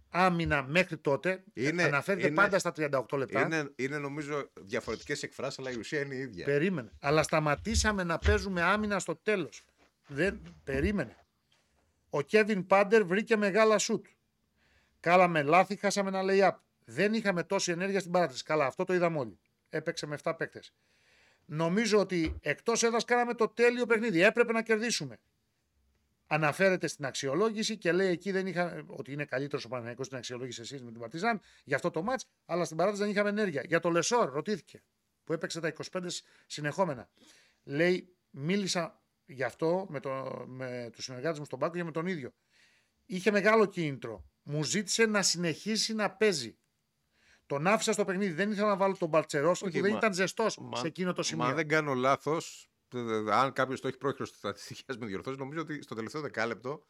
[0.09, 1.45] άμυνα μέχρι τότε.
[1.53, 3.41] Είναι- Αναφέρεται είναι- πάντα στα 38 λεπτά.
[3.41, 6.45] Είναι, είναι νομίζω διαφορετικές εκφράσεις αλλά η ουσία είναι η ίδια.
[6.45, 6.91] Περίμενε.
[7.01, 9.65] Αλλά σταματήσαμε να παίζουμε άμυνα στο τέλος.
[10.07, 11.17] Δεν, περίμενε.
[12.11, 14.07] Ο Κέβιν Πάντερ βρήκε μεγάλα σουτ.
[15.01, 16.59] Κάλαμε λάθη, χάσαμε ένα lay-up.
[16.85, 18.43] Δεν είχαμε τόση ενέργεια στην παράτηση.
[18.43, 19.39] Καλά, αυτό το είδαμε όλοι.
[19.69, 20.73] Έπαιξε με 7 παίκτες.
[21.45, 24.23] Νομίζω ότι εκτός έδρας κάναμε το τέλειο παιχνίδι.
[24.23, 25.19] Έπρεπε να κερδίσουμε.
[26.27, 30.61] Αναφέρεται στην αξιολόγηση και λέει εκεί δεν είχα, ότι είναι καλύτερος ο Παναγιακό στην αξιολόγηση
[30.61, 33.63] εσείς με την Παρτιζάν για αυτό το μάτς, αλλά στην παράτηση δεν είχαμε ενέργεια.
[33.67, 34.83] Για το Λεσόρ ρωτήθηκε
[35.25, 36.07] που έπαιξε τα 25
[36.47, 37.09] συνεχόμενα.
[37.65, 42.07] Λέει, μίλησα γι' αυτό με, το, με τους συνεργάτες μου στον Πάκο και με τον
[42.07, 42.35] ίδιο.
[43.07, 44.25] Είχε μεγάλο κίνητρο.
[44.43, 46.57] Μου ζήτησε να συνεχίσει να παίζει.
[47.47, 48.33] Τον άφησα στο παιχνίδι.
[48.33, 51.23] Δεν ήθελα να βάλω τον Μπαλτσερόσκι που δεν μα- ήταν ζεστός μα- σε εκείνο το
[51.23, 51.45] σημείο.
[51.47, 52.69] Μα δεν κάνω λάθος,
[53.33, 56.85] αν κάποιος το έχει πρόχειρο στη στατιστική, α με διορθώσει, νομίζω ότι στο τελευταίο δεκάλεπτο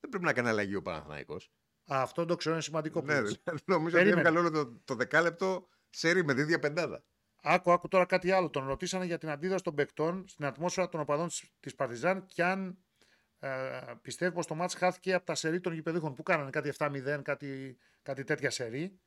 [0.00, 1.50] δεν πρέπει να κάνει αλλαγή ο Παναθηναϊκός.
[1.92, 3.00] Α, Αυτό το ξέρω είναι σημαντικό.
[3.00, 3.40] που Ναι, λες.
[3.44, 4.20] δηλαδή, νομίζω Περίμενε.
[4.20, 7.04] ότι έβγαλε όλο το, το δεκάλεπτο σερί με την ίδια πεντάδα.
[7.42, 8.50] Άκου, άκου τώρα κάτι άλλο.
[8.50, 11.28] Τον ρωτήσανε για την αντίδραση των παικτών στην ατμόσφαιρα των οπαδών
[11.60, 12.78] τη Παρτιζάν και αν
[13.38, 13.48] ε,
[14.02, 17.78] πιστεύει πως το μάτς χάθηκε από τα σερί των γηπεδούχων που κάνανε κάτι 7-0, κάτι,
[18.02, 19.00] κάτι τέτοια σερί.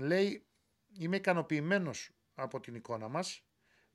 [0.00, 0.46] Λέει,
[0.98, 3.44] είμαι ικανοποιημένος από την εικόνα μας.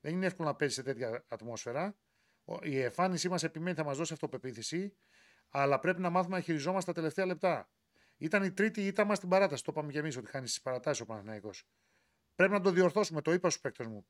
[0.00, 1.96] Δεν είναι εύκολο να παίζει σε τέτοια ατμόσφαιρα.
[2.44, 4.96] Ο- Η εμφάνισή μας επιμένει θα μας δώσει αυτοπεποίθηση,
[5.48, 7.70] αλλά πρέπει να μάθουμε να χειριζόμαστε τα τελευταία λεπτά.
[8.16, 9.64] Ήταν η τρίτη ήττα μας στην παράταση.
[9.64, 11.68] Το είπαμε και εμείς ότι χάνεις στι παρατάσεις ο Παναθηναϊκός.
[12.34, 13.20] Πρέπει να το διορθώσουμε.
[13.22, 14.06] Το είπα στους παίκτες μου.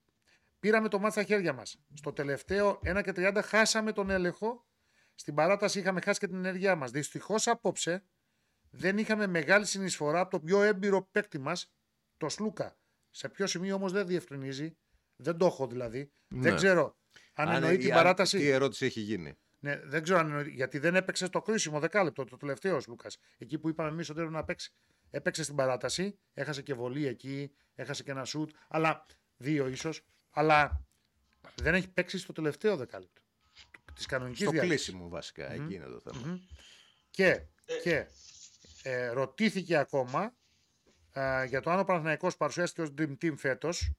[0.61, 1.79] Πήραμε το μάτι στα χέρια μας.
[1.95, 4.67] Στο τελευταίο 1 και 30 χάσαμε τον έλεγχο.
[5.15, 6.91] Στην παράταση είχαμε χάσει και την ενέργειά μας.
[6.91, 8.05] Δυστυχώς απόψε
[8.71, 11.76] δεν είχαμε μεγάλη συνεισφορά από το πιο έμπειρο παίκτη μας,
[12.17, 12.77] το Σλούκα.
[13.11, 14.77] Σε ποιο σημείο όμως δεν διευκρινίζει.
[15.17, 16.13] Δεν το έχω δηλαδή.
[16.29, 16.57] Δεν Ναι.
[16.57, 16.97] ξέρω
[17.35, 18.39] αν, εννοεί ή την αν- παράταση.
[18.39, 19.35] Τι ερώτηση έχει γίνει.
[19.59, 23.09] Ναι, δεν ξέρω αν εννοεί, γιατί δεν έπαιξε το κρίσιμο δεκάλεπτο, το τελευταίο ο Λούκα.
[23.39, 24.73] Εκεί που είπαμε εμείς ότι έπρεπε να παίξει.
[25.11, 29.07] Έπαιξε στην παράταση, έχασε και βολή εκεί, έχασε και ένα σουτ, αλλά
[29.37, 30.03] δύο ίσως.
[30.31, 30.87] Αλλά
[31.55, 33.23] δεν έχει παίξει στο τελευταίο δεκάλεπτο
[33.95, 34.83] της κανονικής Στο διάρκειας.
[34.85, 36.39] κλείσιμο βασικά, εκεί είναι το θέμα.
[37.11, 37.47] Και,
[37.83, 38.07] και
[38.83, 40.37] ε, ρωτήθηκε ακόμα
[41.19, 43.93] ε, για το αν ο Παναθηναϊκός παρουσιάστηκε ως Dream Team φέτος,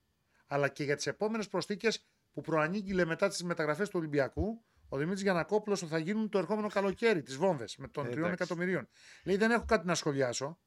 [0.47, 5.21] αλλά και για τις επόμενες προσθήκες που προανήγγειλε μετά τις μεταγραφές του Ολυμπιακού, ο Δημήτρης
[5.21, 8.31] Γιανακόπουλος ότι θα γίνουν το ερχόμενο καλοκαίρι, τις βόμβες, με των Ε, 3 εντάξει.
[8.33, 8.87] εκατομμυρίων.
[9.23, 10.59] Λέει δεν έχω κάτι να σχολιάσω.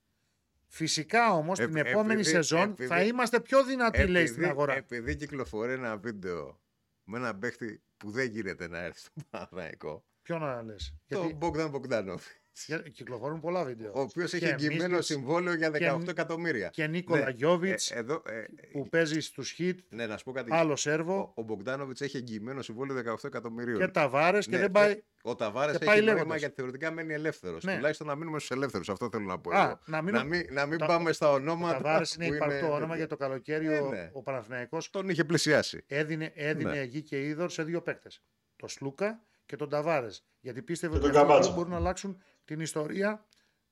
[0.66, 4.74] Φυσικά όμως Ε, την επόμενη επειδή- σεζόν επειδή- θα είμαστε πιο δυνατοί, λέει, στην αγορά.
[4.74, 6.60] επειδή κυκλοφορεί ένα βίντεο
[7.04, 10.04] με ένα παίχτη που δεν γίνεται να έρθει στο Παναθηναϊκό.
[10.22, 10.94] Ποιο να λες.
[11.08, 12.24] Το Γιατί Μπογδάν Μπογκδάνοφ.
[12.66, 13.92] Για- κυκλοφορούν πολλά βίντεο.
[13.94, 16.68] Ο οποίος Και έχει εγγυημένο Μίσλιτς συμβόλαιο για 18 και- εκατομμύρια.
[16.68, 20.32] και Νίκολα Ναι, Γιώβιτς ε, εδώ, ε, που παίζει στους Χιτ, ναι, να σου πω
[20.32, 20.48] κάτι.
[20.54, 23.78] άλλο Σέρβο Ο, ο Μπογκδάνοβιτ έχει εγγυημένο συμβόλαιο 18 εκατομμυρίων.
[23.78, 25.02] και Ταβάρες και Ναι, δεν πάει...
[25.22, 26.38] Ο Ταβάρες και έχει πάει νόημα λέγοντας.
[26.38, 27.64] γιατί θεωρητικά μένει ελεύθερος.
[27.64, 27.74] Ναι.
[27.74, 28.88] Τουλάχιστον να μείνουμε στους ελεύθερους.
[28.88, 29.50] Αυτό θέλω να πω.
[29.50, 29.78] Α, εγώ.
[29.86, 31.74] να μείνω- να μην, να μην Τα- πάμε στα Ο ονόματα.
[31.82, 32.96] Ταβάρες είναι που υπαρκτό όνομα τέτοια.
[32.96, 33.66] για το καλοκαίρι.
[33.66, 34.10] Ε, ο, ναι.
[34.12, 35.84] ο Παναθηναϊκός Τον είχε πλησιάσει.
[35.86, 36.82] έδινε, έδινε Ναι.
[36.82, 38.22] γη και είδωρ σε δύο παίκτες.
[38.56, 40.24] Το Σλούκα και τον Ταβάρες.
[40.40, 41.54] Γιατί πίστευε Και ότι τον αυτοί Καμπάτσο.
[41.54, 43.26] μπορούν να αλλάξουν την ιστορία.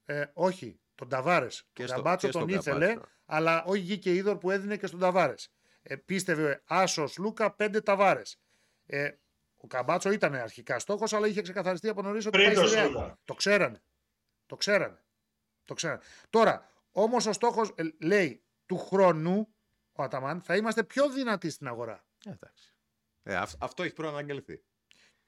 [0.05, 1.61] Ε, όχι, τον Ταβάρες.
[1.73, 3.13] Και τον στο- Καμπάτσο και στον τον ήθελε, Καμπάτσο.
[3.25, 5.53] αλλά όχι γη και είδωρ που έδινε και στον Ταβάρες.
[5.83, 8.41] Ε, πίστευε Άσος Σλούκα, πέντε Ταβάρες.
[8.87, 9.11] Ε,
[9.57, 12.75] ο Καμπάτσο ήταν αρχικά στόχος, αλλά είχε ξεκαθαριστεί από νωρίς ότι Πριν πάει το στη
[12.77, 12.89] Ρεάλ.
[12.91, 13.19] Σλούκα.
[13.25, 13.83] Το ξέρανε.
[14.47, 15.05] Το ξέρανε.
[15.65, 16.01] Το ξέρανε.
[16.31, 19.55] Τώρα, όμως ο στόχος λέει του χρόνου
[19.93, 22.05] ο Αταμάν θα είμαστε πιο δυνατοί στην αγορά.
[22.27, 22.75] Ε, εντάξει.
[23.23, 24.63] Ε, αυ- αυτό έχει προαναγγελθεί.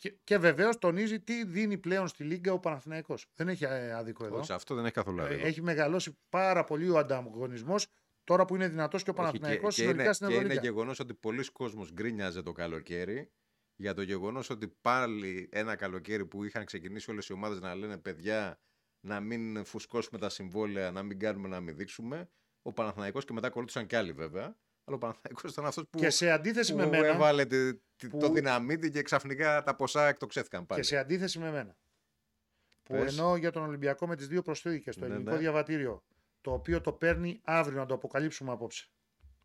[0.00, 3.26] Και, και βεβαίως τονίζει τι δίνει πλέον στη Λίγκα ο Παναθηναϊκός.
[3.34, 4.38] Δεν έχει ε, άδικο εδώ.
[4.38, 5.46] Όχι, αυτό δεν έχει καθόλου Ε, άδικο.
[5.46, 7.86] έχει μεγαλώσει πάρα πολύ ο ανταγωνισμός
[8.24, 10.66] τώρα που είναι δυνατός και ο Όχι, Παναθηναϊκός και, συνολικά είναι, στην και είναι Ευρωλίγκα.
[10.68, 13.30] γεγονός ότι πολλοί κόσμος γκρίνιαζε το καλοκαίρι
[13.76, 17.98] για το γεγονός ότι πάλι ένα καλοκαίρι που είχαν ξεκινήσει όλες οι ομάδες να λένε
[17.98, 18.60] παιδιά
[19.00, 22.30] να μην φουσκώσουμε τα συμβόλαια, να μην κάνουμε να μην δείξουμε.
[22.62, 24.56] Ο Παναθηναϊκός και μετά ακολούθησαν κι άλλοι βέβαια.
[24.90, 28.08] Αλλά ο Παναθηναϊκός ήταν αυτός που, Και σε αντίθεση που με μένα, έβαλε τη- τη-
[28.08, 30.80] που- το δυναμίτι και ξαφνικά τα ποσά εκτοξεύτηκαν πάλι.
[30.80, 31.76] και σε αντίθεση με μένα,
[32.82, 33.10] που Πες.
[33.18, 35.38] εννοώ για τον Ολυμπιακό με τις δύο προσθήκες, το Ναι, ελληνικό ναι.
[35.38, 36.02] διαβατήριο,
[36.40, 38.88] το οποίο το παίρνει αύριο, να το αποκαλύψουμε απόψε.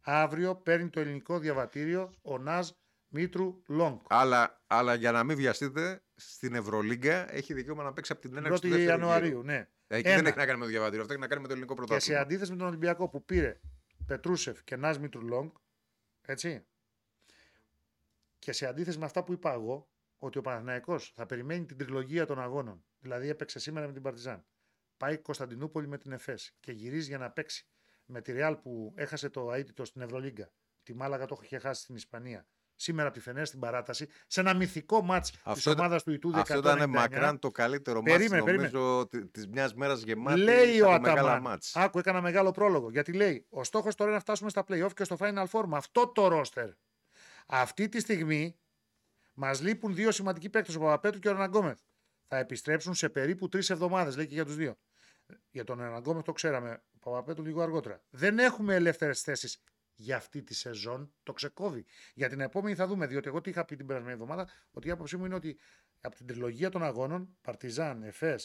[0.02, 2.70] Αύριο παίρνει το ελληνικό διαβατήριο ο Ναζ
[3.08, 4.00] Μήτρου Λόγκ.
[4.08, 8.62] Αλλά, αλλά για να μην βιαστείτε, στην Ευρωλίγκα έχει δικαίωμα να παίξει από την έναρξη
[8.62, 9.44] του 1η δεύτερου Ιανουαρίου, γύρου.
[9.44, 9.68] ναι.
[9.88, 10.16] Εκεί Ένα.
[10.18, 11.82] δεν έχει να κάνει με το διαβατήριο, αυτό έχει να κάνει με το ελληνικό Και
[11.82, 12.20] σε πρωτάθλημα.
[12.20, 13.60] αντίθεση με τον Ολυμπιακό που πήρε
[14.06, 15.56] Πετρούσεφ και Νάζ Μήτρου Λόγκ,
[16.22, 16.66] έτσι.
[18.40, 22.26] Και σε αντίθεση με αυτά που είπα εγώ, ότι ο Παναθηναϊκός θα περιμένει την τριλογία
[22.26, 22.86] των αγώνων.
[23.00, 24.46] Δηλαδή έπαιξε σήμερα με την Παρτιζάν.
[24.98, 27.68] Πάει Κωνσταντινούπολη με την ΕΦΕΣ και γυρίζει για να παίξει
[28.06, 30.52] με τη Ρεάλ που έχασε το αίτητο στην Ευρωλίγκα.
[30.84, 32.48] Τη Μάλαγα το είχε χάσει στην Ισπανία.
[32.76, 36.12] Σήμερα από τη Φενέρ στην παράταση, σε ένα μυθικό μάτς της Αυτό ήταν- ομάδας του
[36.12, 40.82] Ιτούδη Αυτό ήταν μακράν το καλύτερο μάτς Περίμενε, νομίζω τη της μιας μέρας γεμάτη Λέει
[40.82, 41.42] ο από μεγάλα Αταμάν.
[41.42, 41.76] μάτς.
[41.76, 42.90] Άκου, έκανα μεγάλο πρόλογο.
[42.90, 45.78] Γιατί λέει: Ο στόχος τώρα είναι να φτάσουμε στα playoff και στο Final Four με
[45.78, 46.70] αυτό το ρόστερ.
[47.48, 48.56] Αυτή τη στιγμή
[49.38, 51.80] Μας λείπουν δύο σημαντικοί παίκτες, ο Παπαπέτρου και ο Ραναγκόμεθ.
[52.28, 54.76] Θα επιστρέψουν σε περίπου τρεις εβδομάδες, λέει και για τους δύο.
[55.52, 56.84] Για τον Ραναγκόμεθ το ξέραμε.
[56.94, 58.02] Ο Παπαπέτρου λίγο αργότερα.
[58.10, 59.58] Δεν έχουμε ελεύθερες θέσεις
[59.96, 61.14] για αυτή τη σεζόν.
[61.24, 61.86] Το ξεκόβει.
[62.14, 63.08] Για την επόμενη θα δούμε.
[63.08, 65.58] Διότι εγώ τι είχα πει την περασμένη εβδομάδα, ότι η άποψή μου είναι ότι
[66.02, 68.40] από την τριλογία των αγώνων, Παρτιζάν, Εφέ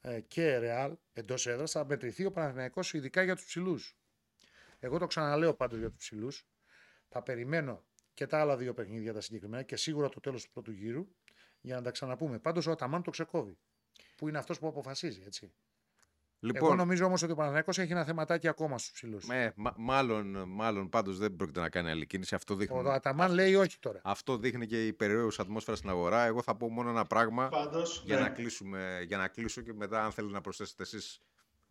[0.00, 3.96] ε, και Ρεάλ εντός έδρας, θα μετρηθεί ο Παναθηναϊκός ειδικά για τους ψηλούς.
[4.78, 6.48] Εγώ το ξαναλέω πάντως για τους ψηλούς.
[7.08, 10.70] Θα περιμένω και τα άλλα δύο παιχνίδια τα συγκεκριμένα και σίγουρα το τέλος του πρώτου
[10.70, 11.08] γύρου
[11.60, 12.38] για να τα ξαναπούμε.
[12.38, 13.58] Πάντως ο Αταμάν το ξεκόβει.
[14.16, 15.52] Που είναι αυτός που αποφασίζει, έτσι.
[16.42, 19.28] Λοιπόν, Εγώ νομίζω όμως ότι ο Παναθηναϊκός έχει ένα θεματάκι ακόμα στους ψηλούς.
[19.28, 22.34] ε, μα- μάλλον, μάλλον πάντως δεν πρόκειται να κάνει άλλη κίνηση.
[22.34, 24.00] Αυτό δείχνει, Ο Αταμάν λέει όχι τώρα.
[24.04, 26.24] αυτό δείχνει και η περίοδος ατμόσφαιρας στην αγορά.
[26.24, 28.22] Εγώ θα πω μόνο ένα πράγμα Πάντως, για, ναι.
[28.22, 31.20] να κλείσουμε, για να κλείσω και μετά αν θέλετε να προσθέσετε εσείς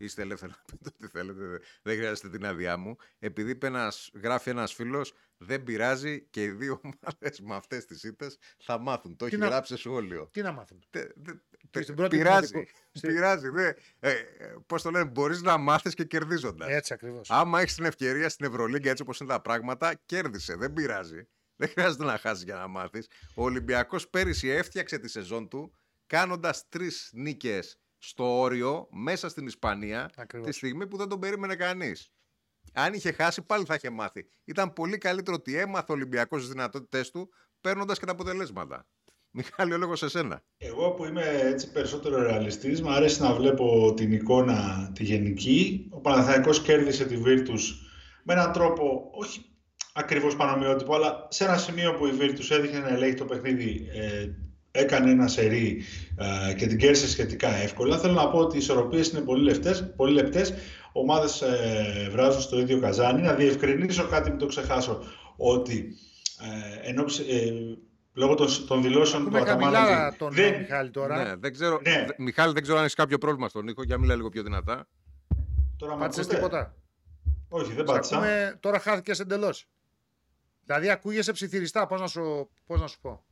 [0.02, 2.96] είστε ελεύθεροι να πείτε ό,τι θέλετε, δεν- δεν χρειάζεται την άδειά μου.
[3.20, 8.04] Επειδή είπε ένας, γράφει ένας φίλος, δεν πειράζει και οι δύο ομάδες με αυτές τις
[8.04, 9.16] ήττες θα μάθουν.
[9.16, 10.30] Το Τι έχει να- γράψει σε σχόλιο.
[10.32, 10.80] Τι να μάθουν.
[10.90, 11.49] Τε- δε- Και τε-
[11.80, 12.48] στην πρώτη πειράζει.
[12.48, 13.50] δημοτικού- στη- Πειράζει.
[13.50, 13.68] Δε,
[14.00, 16.70] ε, ε, πώς το λένε, μπορείς να μάθεις και κερδίζοντας.
[16.70, 17.30] Έτσι ακριβώς.
[17.32, 20.56] Άμα έχεις την ευκαιρία στην Ευρωλίγκα έτσι όπως είναι τα πράγματα, κέρδισε.
[20.56, 21.28] Δεν πειράζει.
[21.60, 23.08] Δεν χρειάζεται να χάσεις για να μάθεις.
[23.36, 25.74] Ο Ολυμπιακός πέρυσι έφτιαξε τη σεζόν του
[26.08, 30.48] κάνοντας τρεις νίκες στο όριο μέσα στην Ισπανία Ακριβώς.
[30.48, 32.12] τη στιγμή που δεν τον περίμενε κανείς.
[32.74, 34.26] Αν είχε χάσει, πάλι θα είχε μάθει.
[34.46, 37.30] Ήταν πολύ καλύτερο ότι έμαθε ο Ολυμπιακός τις δυνατότητέ του
[37.62, 38.88] παίρνοντας και τα αποτελέσματα.
[39.32, 40.44] Μιχάλη, ο λόγο σε σένα.
[40.58, 45.88] Εγώ που είμαι έτσι περισσότερο ρεαλιστής, μου αρέσει να βλέπω την εικόνα τη γενική.
[45.90, 47.60] Ο Παναθηναϊκός κέρδισε τη Virtus
[48.24, 49.46] με έναν τρόπο, όχι
[49.94, 54.30] ακριβώς πανομοιότυπο, αλλά σε ένα σημείο που η Virtus έδειχνε να ελέγχει το παιχνίδι, ε,
[54.72, 55.82] έκανε ένα σερί
[56.50, 57.98] ε, και την κέρδισε σχετικά εύκολα.
[57.98, 60.54] Θέλω να πω ότι οι ισορροπίες είναι πολύ λεπτές, πολύ λεπτές.
[60.92, 63.22] Ομάδες ε, βράζουν στο ίδιο καζάνι.
[63.22, 65.04] Να διευκρινίσω κάτι, μην το ξεχάσω,
[65.38, 65.96] ότι
[66.84, 67.52] ε, ενώ, ε,
[68.14, 71.24] λόγω των, των δηλώσεων Ακούμε του Αταμάν χαμηλά ότι τον δεν- Μιχάλη τώρα.
[71.24, 72.06] Ναι, δεν ξέρω, Ναι.
[72.08, 73.84] δε- Μιχάλη, δεν ξέρω αν έχεις κάποιο πρόβλημα στον ήχο.
[73.84, 74.88] Για μιλά λίγο πιο δυνατά.
[75.78, 76.76] Τώρα με Πάτησες ακούτε; τίποτα;
[77.50, 78.16] Όχι, δεν Σε πάτησα.
[78.16, 79.66] ακούμε, τώρα χάθηκε εντελώς.
[80.66, 83.24] Δηλαδή ακούγεσαι ψιθυριστά, πώς να, σου, πώς να σου πω;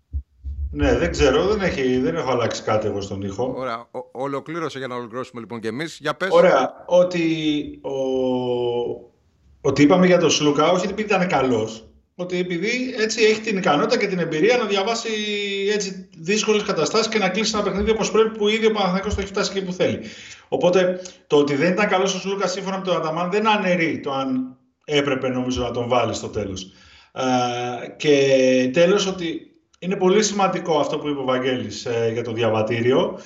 [0.71, 3.53] Ναι, δεν ξέρω, δεν, έχει, δεν έχω αλλάξει κάτι εγώ στον ήχο.
[3.57, 3.87] Ωραία.
[3.91, 5.97] Ο, ολοκλήρωσε για να ολοκληρώσουμε λοιπόν και εμείς.
[6.01, 6.29] Για πες.
[6.31, 7.91] Ωραία, ότι, ο...
[9.61, 11.87] ότι είπαμε για τον Σλούκα, όχι επειδή ήταν καλός,
[12.19, 15.09] ότι επειδή έτσι έχει την ικανότητα και την εμπειρία να διαβάσει
[15.73, 19.21] έτσι δύσκολες καταστάσεις και να κλείσει ένα παιχνίδι όπως πρέπει που ήδη ο Παναθηναϊκός το
[19.21, 19.99] έχει φτάσει εκεί που θέλει.
[20.47, 24.11] Οπότε το ότι δεν ήταν καλός ο Σλούκα σύμφωνα με τον Αταμάν δεν αναιρεί το
[24.11, 26.71] αν έπρεπε νομίζω να τον βάλει στο τέλος.
[27.11, 32.31] Ε, και τέλος ότι είναι πολύ σημαντικό αυτό που είπε ο Βαγγέλης ε, για το
[32.31, 33.19] διαβατήριο.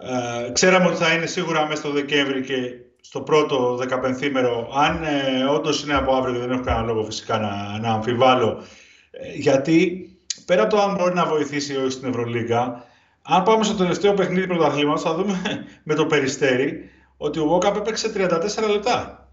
[0.00, 2.54] Ε, ξέραμε ότι θα είναι σίγουρα μέσα στο Δεκέμβρη και
[3.00, 7.38] στο πρώτο 15μέρο, αν ε, όντως είναι από αύριο και δεν έχω κανένα λόγο φυσικά
[7.38, 8.62] να, να αμφιβάλλω,
[9.10, 10.08] ε, γιατί
[10.44, 12.84] πέρα από το αν μπορεί να βοηθήσει ή όχι στην Ευρωλίγκα,
[13.22, 15.42] αν πάμε στο τελευταίο παιχνίδι πρωταθλήματος θα δούμε
[15.88, 19.28] με το Περιστέρι ότι ο Βόκαπ έπαιξε 34 λεπτά.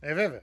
[0.00, 0.42] Ε, βέβαια.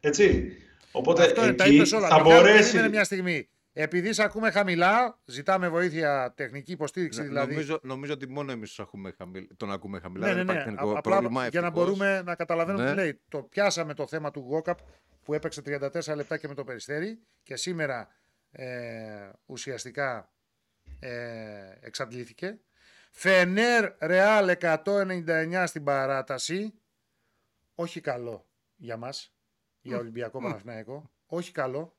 [0.00, 0.52] Έτσι.
[0.92, 2.08] Οπότε Αυτό είναι, τα εκεί είπες όλα.
[2.08, 2.70] θα Μιχάλη, μπορέσει...
[2.70, 3.48] περίμενε μια στιγμή.
[3.78, 7.52] Επειδή σε ακούμε χαμηλά, ζητάμε βοήθεια, τεχνική υποστήριξη δηλαδή.
[7.52, 8.80] Νομίζω, νομίζω ότι μόνο εμείς
[9.56, 10.26] τον ακούμε χαμηλά.
[10.26, 10.76] ναι, δεν ναι, υπάρχει ναι.
[10.76, 11.28] τεχνικό Α- πρόβλημα.
[11.40, 11.86] απλά για να ευτυχώς.
[11.88, 12.90] μπορούμε να καταλαβαίνουμε Ναι.
[12.90, 13.20] τι λέει.
[13.28, 14.78] Το πιάσαμε το θέμα του Γόκαπ
[15.22, 18.08] που έπαιξε 34 λεπτά και με το περιστέρι και σήμερα
[18.50, 20.32] ε, ουσιαστικά
[21.00, 22.58] ε, εξαντλήθηκε.
[23.12, 26.74] Φενέρ Ρεάλ 199 στην παράταση.
[27.74, 29.34] Όχι καλό για μας,
[29.80, 31.10] για Ολυμπιακό Παναθηναϊκό.
[31.26, 31.95] Όχι καλό.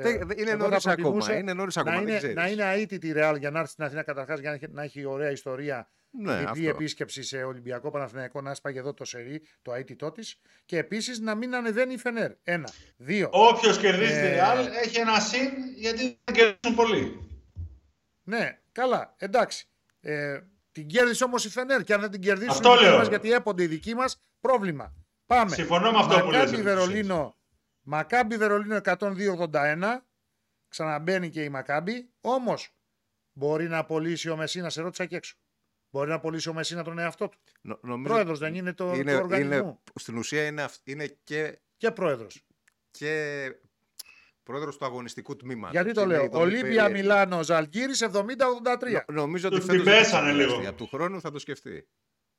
[0.00, 0.94] Ε, Δεν- δεν- Είναι εγώ θα νωρί ακόμα.
[0.94, 1.96] προτιμούσα Είναι νωρίς να, ακόμα.
[1.98, 2.36] δεν είναι, ξέρεις.
[2.36, 4.82] να είναι αίτητη η Ρεάλ για να έρθει στην Αθήνα καταρχάς για να έχει, να
[4.82, 6.68] έχει ωραία ιστορία Ναι, διπλή αυτό.
[6.68, 10.40] επίσκεψη σε Ολυμπιακό Παναθηναϊκό να έσπαγε εδώ το σερί, το αίτητό της.
[10.64, 12.30] Και επίσης να μην ανεβαίνει η Φενέρ.
[12.42, 12.68] Ένα.
[12.96, 13.28] Δύο.
[13.32, 17.28] Όποιος κερδίζει τη Ε, Real έχει ένα συν γιατί δεν κερδίζουν πολύ.
[18.22, 19.68] Ναι, καλά, εντάξει.
[20.00, 20.38] Ε,
[20.72, 22.98] την κέρδισε όμως η Φενέρ και αν δεν την κερδίσουν Αυτό οι δικοί λέω.
[22.98, 24.92] μας, γιατί έπονται οι δικοί μας, πρόβλημα.
[25.26, 25.54] Πάμε.
[25.54, 26.38] Συμφωνώ με αυτό που λες.
[26.40, 27.36] Μακάμπι ρε, Βερολίνο,
[27.90, 29.98] Μακάμπι Βερολίνο 102-81.
[30.68, 32.10] Ξαναμπαίνει και η Μακάμπη.
[32.20, 32.74] Όμως
[33.32, 35.36] μπορεί να απολύσει ο Μεσίνα, σε ρώτησα και έξω.
[35.90, 37.38] Μπορεί να απολύσει ο Μεσίνα τον εαυτό του.
[37.60, 39.52] Νο- νομίζω Πρόεδρος δεν είναι το, είναι, του οργανισμού.
[39.54, 42.44] είναι, στην ουσία είναι, αυ- είναι και, Και πρόεδρος.
[42.90, 43.52] και
[44.42, 45.72] πρόεδρος του αγωνιστικού τμήματος.
[45.74, 46.24] Γιατί το Είναι λέω.
[46.24, 48.92] η δομή Ολύμπια περί- Μιλάνο Ζαλγκύρη 70-83.
[48.92, 50.50] Νο- Νομίζω ότι Τους φέτος την δεν θα πέσανε το λίγο.
[50.50, 50.66] σκεφτεί.
[50.66, 51.88] Από του χρόνου θα το σκεφτεί.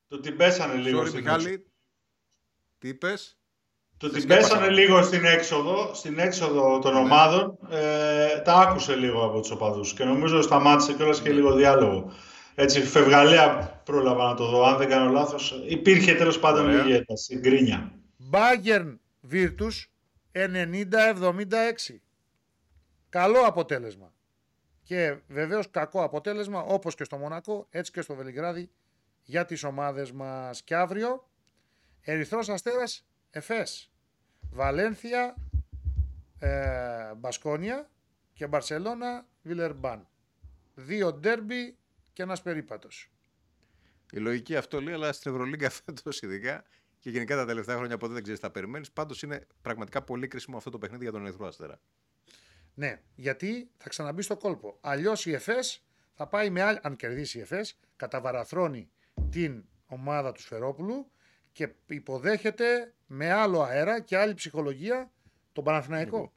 [0.08, 1.66] Το την πέσανε λίγο Sorry, στην Μιχάλη.
[2.78, 3.39] Τι είπες;
[4.00, 4.48] Το Σε την σκέπασα.
[4.48, 6.98] πέσανε λίγο στην έξοδο, στην έξοδο των Ναι.
[6.98, 7.58] ομάδων.
[7.70, 11.34] Ε, τα άκουσε λίγο από τους οπαδούς και νομίζω σταμάτησε κιόλας και Ναι.
[11.34, 12.12] λίγο διάλογο.
[12.54, 15.62] Έτσι, φευγαλέα πρόλαβα να το δω, αν δεν κάνω λάθος.
[15.68, 16.82] Υπήρχε τέλος πάντων Ωραία.
[16.82, 17.92] λίγη ένταση, γκρίνια.
[18.16, 19.92] Μπάγκερν Βίρτους
[20.32, 22.02] 90-76.
[23.08, 24.12] Καλό αποτέλεσμα.
[24.82, 28.70] Και βεβαίως κακό αποτέλεσμα όπως και στο Μονακό, έτσι και στο Βελιγράδι
[29.22, 30.62] για τις ομάδες μας.
[30.62, 31.28] Και αύριο
[32.00, 33.89] Ερυθρός Αστέρας Εφές,
[34.50, 35.36] Βαλένθια,
[36.38, 37.90] ε, Μπασκόνια
[38.32, 40.08] και Μπαρσελώνα Βιλερμπάν.
[40.74, 41.76] Δύο ντέρμπι
[42.12, 43.10] και ένας περίπατος.
[44.12, 46.64] Η λογική αυτό λέει, αλλά στην Ευρωλίγκα φέτος ειδικά
[46.98, 48.90] και γενικά τα τελευταία χρόνια ποτέ δεν ξέρεις τι θα περιμένεις.
[48.92, 51.80] Πάντως είναι πραγματικά πολύ κρίσιμο αυτό το παιχνίδι για τον Ερυθρό Αστέρα.
[52.74, 54.78] Ναι, γιατί θα ξαναμπεί στο κόλπο.
[54.80, 55.84] Αλλιώς η ΕΦΕΣ
[56.14, 56.78] θα πάει με άλλη.
[56.82, 58.90] Αν κερδίσει η ΕΦΕΣ, καταβαραθρώνει
[59.30, 61.10] την ομάδα του Σφερόπουλου
[61.52, 65.10] και υποδέχεται με άλλο αέρα και άλλη ψυχολογία
[65.52, 66.32] τον Παναθηναϊκό.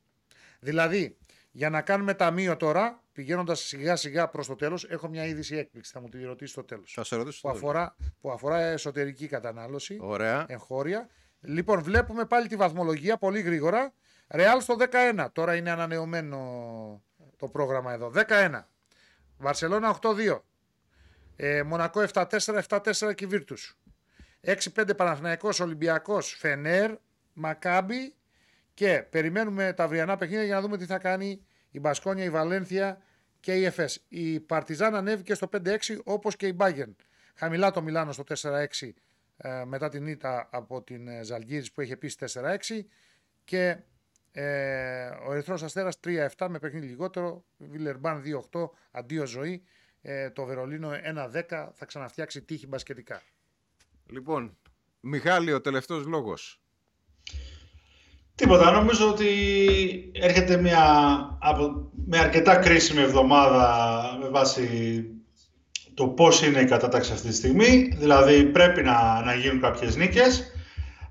[0.59, 1.17] Δηλαδή,
[1.51, 5.91] για να κάνουμε ταμείο τώρα, πηγαίνοντας σιγά σιγά προς το τέλος, έχω μια είδηση έκπληξη.
[5.91, 6.93] Θα μου τη ρωτήσει στο τέλος.
[6.95, 7.41] Θα σε ρωτήσω.
[7.41, 7.63] Που, στο τέλος.
[7.63, 10.45] αφορά, που αφορά εσωτερική κατανάλωση, Ωραία.
[10.47, 11.09] εγχώρια.
[11.41, 13.93] Λοιπόν, βλέπουμε πάλι τη βαθμολογία πολύ γρήγορα.
[14.27, 15.31] Ρεάλ στο 11.
[15.31, 16.37] Τώρα είναι ανανεωμένο
[17.37, 18.11] το πρόγραμμα εδώ.
[18.13, 18.69] 11.
[19.37, 20.43] Βαρσελόνα 8-2.
[21.35, 22.25] Ε, Μονακό 7-4,
[22.67, 23.77] 7-4 και Βίρτους.
[24.45, 26.95] 6-5 Παναθηναϊκός, Ολυμπιακός, Φενέρ,
[27.33, 28.13] Μακάμπι
[28.73, 33.01] και περιμένουμε τα αυριανά παιχνίδια για να δούμε τι θα κάνει η Μπασκόνια, η Βαλένθια
[33.39, 34.05] και η ΕΦΕΣ.
[34.07, 36.95] Η Παρτιζάν ανέβηκε στο 5-6 όπως και η Μπάγκεν.
[37.35, 38.89] Χαμηλά το Μιλάνο στο 4-6
[39.37, 42.79] ε, μετά την ήττα από την ε, Ζαλγκύρης που είχε επίσης 4-6
[43.43, 43.77] και
[44.31, 49.63] ε, ο Ερυθρός Αστέρας 3-7 με παιχνίδι λιγότερο, Βιλερμπάν 2-8, αντίο ζωή,
[50.01, 53.21] ε, το Βερολίνο 1-10 θα ξαναφτιάξει τύχη μπασκετικά.
[54.09, 54.57] Λοιπόν,
[54.99, 56.61] Μιχάλη, ο τελευταίος λόγος.
[58.35, 58.71] Τίποτα.
[58.71, 59.27] Νομίζω ότι
[60.13, 60.85] έρχεται μια,
[61.41, 65.05] από, με αρκετά κρίσιμη εβδομάδα με βάση
[65.93, 67.93] το πώς είναι η κατάταξη αυτή τη στιγμή.
[67.97, 70.39] Δηλαδή πρέπει να, να γίνουν κάποιες νίκες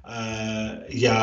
[0.09, 1.17] ε, για,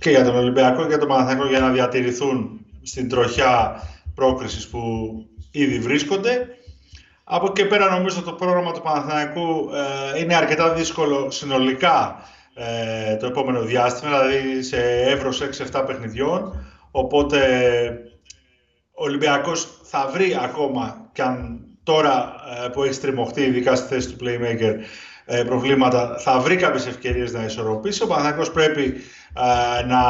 [0.00, 3.82] και για τον Ολυμπιακό και για τον Παναθηναϊκό για να διατηρηθούν στην τροχιά
[4.14, 4.80] πρόκρισης που
[5.50, 6.46] ήδη βρίσκονται.
[7.28, 9.70] Από εκεί και πέρα νομίζω το πρόγραμμα του Παναθηναϊκού
[10.14, 12.22] ε, είναι αρκετά δύσκολο συνολικά
[12.54, 16.66] ε, το επόμενο διάστημα, δηλαδή σε εύρος 6-7 παιχνιδιών.
[16.90, 17.38] Οπότε
[18.92, 24.08] ο Ολυμπιακός θα βρει ακόμα, και αν τώρα ε, που έχει στριμωχτεί ειδικά στη θέση
[24.08, 24.74] του playmaker
[25.24, 28.02] ε, προβλήματα, θα βρει κάποιες ευκαιρίες να ισορροπήσει.
[28.02, 28.94] Ο Παναθηναϊκός πρέπει
[29.80, 30.00] ε, να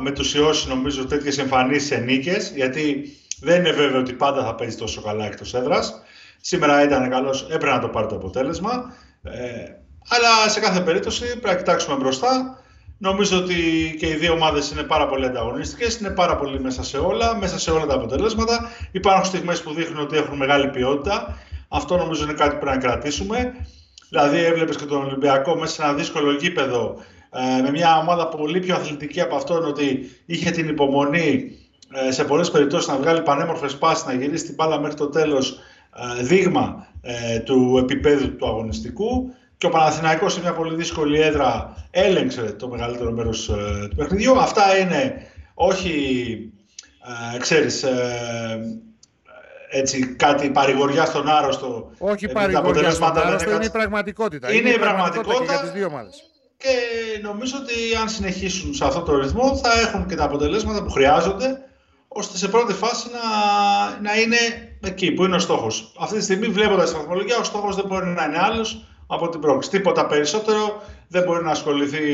[0.00, 5.02] μετουσιώσει νομίζω τέτοιες εμφανίσεις σε νίκες, γιατί δεν είναι βέβαιο ότι πάντα θα παίζει τόσο
[5.02, 6.02] καλά εκτός έδρας.
[6.46, 8.94] Σήμερα ήταν καλός, έπρεπε να το πάρει το αποτέλεσμα.
[9.22, 9.30] Ε,
[10.08, 12.58] αλλά σε κάθε περίπτωση πρέπει να κοιτάξουμε μπροστά.
[12.98, 13.54] Νομίζω ότι
[13.98, 17.58] και οι δύο ομάδες είναι πάρα πολύ ανταγωνιστικές, είναι πάρα πολύ μέσα σε όλα, μέσα
[17.58, 18.70] σε όλα τα αποτελέσματα.
[18.92, 21.38] Υπάρχουν στιγμές που δείχνουν ότι έχουν μεγάλη ποιότητα.
[21.68, 23.54] Αυτό νομίζω είναι κάτι που πρέπει να κρατήσουμε.
[24.08, 26.96] Δηλαδή, έβλεπες και τον Ολυμπιακό μέσα σε ένα δύσκολο γήπεδο
[27.30, 31.58] ε, με μια ομάδα πολύ πιο αθλητική από αυτόν, ότι είχε την υπομονή
[31.92, 35.50] ε, σε πολλές περιπτώσεις να βγάλει πανέμορφες πάσει, να γυρίσει την μπάλα μέχρι το τέλος,
[35.50, 35.62] ε,
[36.22, 42.42] δείγμα ε, του επίπεδου του αγωνιστικού και ο Παναθηναϊκός σε μια πολύ δύσκολη έδρα έλεγξε
[42.42, 44.38] το μεγαλύτερο μέρος ε, του παιχνιδιού.
[44.38, 45.92] Αυτά είναι όχι,
[47.34, 48.60] ε, ξέρεις, ε,
[49.70, 51.90] έτσι, κάτι παρηγοριά στον άρρωστο.
[51.98, 54.52] Όχι επειδή τα παρηγοριά στον αποτελέσματα δεν άρρωστο, είναι η έκαναν- πραγματικότητα.
[54.52, 55.52] Είναι η και πραγματικότητα.
[55.52, 56.22] για τις δύο ομάδες.
[56.56, 56.68] Και
[57.22, 61.58] νομίζω ότι αν συνεχίσουν σε αυτό το ρυθμό θα έχουν και τα αποτελέσματα που χρειάζονται
[62.08, 63.20] ώστε σε πρώτη φάση να,
[64.00, 64.36] να είναι
[64.86, 65.94] εκεί που είναι ο στόχος.
[65.98, 69.40] Αυτή τη στιγμή βλέποντας τη βαθμολογία ο στόχος δεν μπορεί να είναι άλλος από την
[69.40, 69.70] πρόκληση.
[69.70, 72.06] Τίποτα περισσότερο δεν μπορεί να ασχοληθεί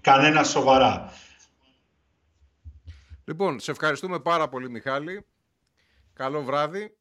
[0.00, 1.12] κανένας σοβαρά.
[3.24, 5.26] Λοιπόν, σε ευχαριστούμε πάρα πολύ, Μιχάλη.
[6.12, 6.94] Καλό βράδυ.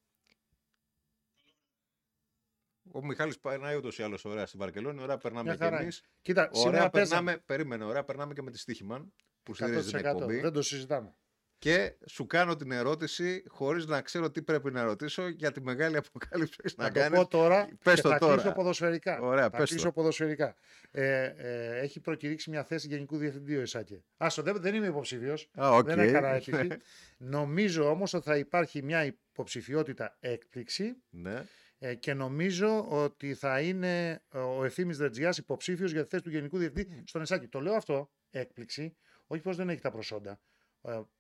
[2.91, 5.01] Ο Μιχάλης περνάει ούτως ή άλλως ωραία στη Βαρκελόνη.
[5.01, 5.79] Ωραία, περνάμε Μια και χαρά.
[5.81, 6.03] εμείς.
[6.21, 9.13] Κοίτα, Ωραία, σήμερα παίζαμε περνάμε, περίμενε, ωραία, περνάμε και με τη Στίχημαν
[9.43, 10.03] που στηρίζει την 100%.
[10.03, 10.39] εκπομπή.
[10.39, 11.13] Δεν το συζητάμε.
[11.59, 15.97] Και σου κάνω την ερώτηση χωρίς να ξέρω τι πρέπει να ρωτήσω για τη μεγάλη
[15.97, 17.19] αποκάλυψη που έχεις Να να το κάνεις.
[17.19, 18.33] πω τώρα Πες και το θα τώρα.
[18.33, 19.19] κλείσω ποδοσφαιρικά.
[19.19, 19.91] Ωραία, θα πες κλείσω το.
[19.91, 20.55] ποδοσφαιρικά.
[20.91, 24.03] Ε, ε, έχει προκηρύξει μια θέση γενικού διευθυντή ο ΕΣΑΚΕ.
[24.17, 25.49] Άσο, δεν, δεν είμαι υποψήφιος.
[25.61, 25.85] Α, οκ.
[25.85, 26.67] Δεν έκανα αίτηση.
[27.17, 31.43] νομίζω όμως ότι θα υπάρχει μια υποψηφιότητα έκπληξη ναι.
[31.79, 36.29] ε, και νομίζω ότι θα είναι ε, ο Ευθύμης Ρεντζιάς υποψήφιος για τη θέση του
[36.29, 37.47] Γενικού Διευθυντή στον ΕΣΑΚΕ.
[37.47, 38.95] Το λέω αυτό, έκπληξη,
[39.27, 40.39] όχι πως δεν έχει τα προσόντα.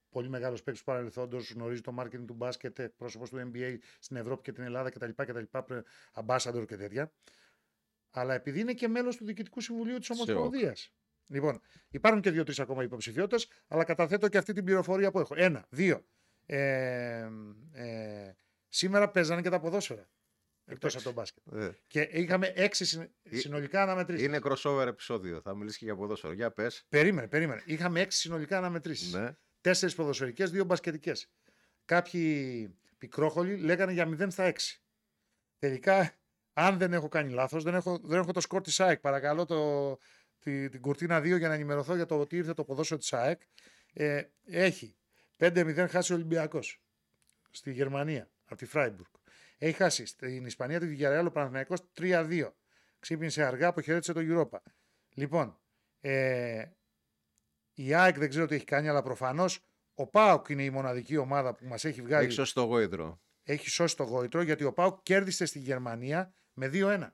[0.09, 4.15] Ε, πολύ μεγάλος παίκτης του παρελθόντος, γνωρίζει το marketing του μπάσκετ, πρόσωπος του NBA στην
[4.17, 5.09] Ευρώπη και την Ελλάδα κτλ.
[5.15, 5.83] κτλ πρε-
[6.13, 7.13] ambassador και τέτοια.
[8.11, 10.93] Αλλά επειδή είναι και μέλος του Διοικητικού Συμβουλίου της Σε Ομοσπονδίας.
[11.27, 15.33] Λοιπόν, υπάρχουν και δύο-τρεις ακόμα υποψηφιότητες, αλλά καταθέτω και αυτή την πληροφορία που έχω.
[15.37, 16.05] Ένα, δύο.
[16.45, 17.29] Ε,
[17.71, 18.31] ε,
[18.67, 20.09] σήμερα παίζανε και τα ποδόσφαιρα.
[20.65, 21.43] Εκτός από τον μπάσκετ.
[21.53, 24.25] Ε, Και είχαμε έξι συν- συνολικά αναμετρήσεις.
[24.25, 25.41] Είναι crossover επεισόδιο.
[25.41, 26.33] Θα μιλήσει και για ποδόσφαιρο.
[26.33, 26.85] Για πες.
[26.89, 27.61] Περίμενε, περίμενε.
[27.65, 29.13] Είχαμε έξι συνολικά αναμετρήσεις.
[29.13, 29.37] Ναι.
[29.61, 31.31] Τέσσερις ποδοσφαιρικές, δύο μπασκετικές.
[31.85, 34.81] Κάποιοι πικρόχολοι λέγανε για 0 στα 6.
[35.59, 36.13] Τελικά,
[36.53, 38.99] αν δεν έχω κάνει λάθος, δεν έχω, δεν έχω το σκορ της ΑΕΚ.
[38.99, 39.97] Παρακαλώ το,
[40.39, 43.41] τη, την κουρτίνα 2 για να ενημερωθώ για το ότι ήρθε το ποδόσφαιρο της ΑΕΚ.
[43.93, 44.95] Ε, έχει
[45.37, 46.81] 5-0 χάσει ο Ολυμπιακός
[47.51, 49.09] στη Γερμανία από τη Φράιμπουργκ.
[49.57, 52.49] Έχει χάσει στην Ισπανία τη Villarreal ο Παναθηναϊκός 3-2.
[52.99, 54.57] Ξύπνησε αργά, αποχαιρέτησε το Europa.
[55.13, 55.59] Λοιπόν,
[56.01, 56.65] ε,
[57.81, 59.59] η ΑΕΚ δεν ξέρω τι έχει κάνει, αλλά προφανώς
[59.93, 62.25] ο ΠΑΟΚ είναι η μοναδική ομάδα που μας έχει βγάλει.
[62.25, 63.21] Έχει σώσει το γόητρο.
[63.43, 67.07] Έχει σώσει το γόητρο γιατί ο ΠΑΟΚ κέρδισε στη Γερμανία με 2-1.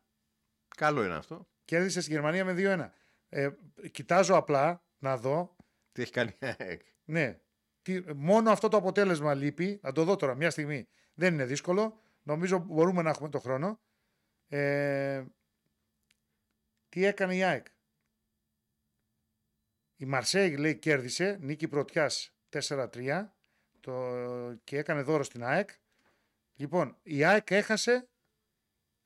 [0.78, 1.48] Καλό είναι αυτό.
[1.66, 2.90] Κέρδισε στη Γερμανία με 2-1.
[3.30, 3.50] Ε,
[3.92, 5.56] κοιτάζω απλά να δω.
[5.92, 6.82] Τι έχει κάνει η ΑΕΚ.
[7.04, 7.40] Ναι.
[7.82, 9.80] Τι, μόνο αυτό το αποτέλεσμα λείπει.
[9.84, 10.88] Να το δω τώρα μια στιγμή.
[11.14, 12.00] Δεν είναι δύσκολο.
[12.22, 13.80] Νομίζω μπορούμε να έχουμε το χρόνο.
[14.48, 15.24] Ε,
[16.90, 17.66] τι έκανε η ΑΕΚ;
[19.98, 23.26] Η Μαρσέη λέει κέρδισε, νίκη πρωτιάς 4-3
[23.80, 24.14] το,
[24.64, 25.70] και έκανε δώρο στην ΑΕΚ.
[26.56, 28.10] Λοιπόν, η ΑΕΚ έχασε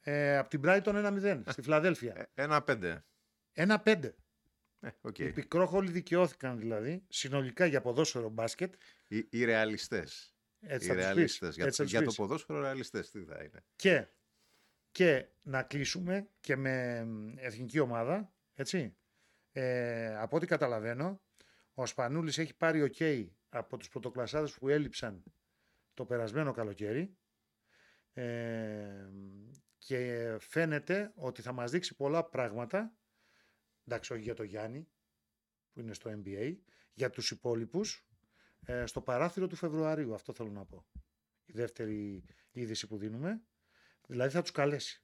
[0.02, 2.16] ε, από την Brighton 1-0 στη Φιλαδέλφια.
[2.16, 3.06] Ε, Ένα πέντε.
[3.56, 4.14] 1-5.
[4.80, 5.20] Ε, οκ.
[5.20, 8.74] Οι πικρόχολοι δικαιώθηκαν δηλαδή συνολικά για ποδόσφαιρο μπάσκετ.
[9.08, 10.34] Οι, οι ρεαλιστές.
[10.60, 11.14] Έτσι Οι θα τους πεις.
[11.16, 11.56] ρεαλιστές.
[11.56, 12.16] Για, Έτσι θα τους για το πεις.
[12.16, 13.64] ποδόσφαιρο ρεαλιστές τι θα είναι.
[13.76, 14.08] Και,
[14.92, 18.98] και να κλείσουμε και με μ, εθνική ομάδα, έτσι.
[19.52, 21.22] Ε, από ό,τι καταλαβαίνω,
[21.74, 25.24] ο Σπανούλης έχει πάρει ok από τους πρωτοκλασσάδες που έλειψαν
[25.94, 27.18] το περασμένο καλοκαίρι
[28.14, 29.10] ε,
[29.78, 32.94] και φαίνεται ότι θα μας δείξει πολλά πράγματα,
[33.86, 34.88] εντάξει όχι για το Γιάννη
[35.72, 36.58] που είναι στο NBA,
[36.94, 38.08] για τους υπόλοιπους
[38.66, 40.86] ε, στο παράθυρο του Φεβρουαρίου, αυτό θέλω να πω.
[41.46, 43.42] Η δεύτερη είδηση που δίνουμε.
[44.08, 45.04] Δηλαδή θα τους καλέσει.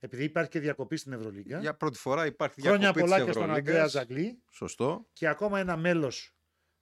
[0.00, 1.60] Επειδή υπάρχει και διακοπή στην Ευρωλίγκα.
[1.60, 3.74] Για πρώτη φορά υπάρχει Χρόνια διακοπή πολλά της και στον Ευρωλίγκας.
[3.74, 5.06] Ανδρέα Ζαγκλή Σωστό.
[5.12, 6.36] και ακόμα ένα μέλος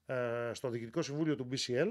[0.05, 1.87] ε, στο Διοικητικό Συμβούλιο του BCL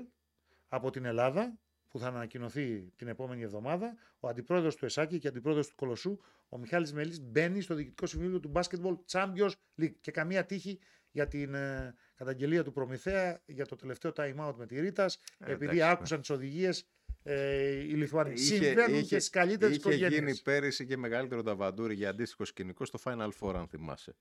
[0.69, 1.59] από την Ελλάδα
[1.89, 3.97] που θα ανακοινωθεί την επόμενη εβδομάδα.
[4.21, 6.19] Ο αντιπρόεδρος του ΕΣΑΚη και αντιπρόεδρος του Κολοσσού,
[6.49, 9.95] ο Μιχάλης Μελής, μπαίνει στο Διοικητικό Συμβούλιο του Basketball Champions League.
[10.01, 10.79] Και καμία τύχη
[11.11, 15.53] για την ε, καταγγελία του Προμηθέα για το τελευταίο time out με τη Ρήτας, Ε,
[15.53, 16.87] επειδή εντάξει, άκουσαν τις οδηγίες
[17.29, 18.33] ε, οι Λιθουανοί.
[18.33, 20.19] Είχε- Συμβαίνουν είχε- και στις καλύτερες Είχε οικογένειες.
[20.21, 24.17] γίνει πέρυσι και μεγαλύτερο ταβαντούρι για αντίστοιχο σκηνικό στο Final Four, αν θυμάσαι.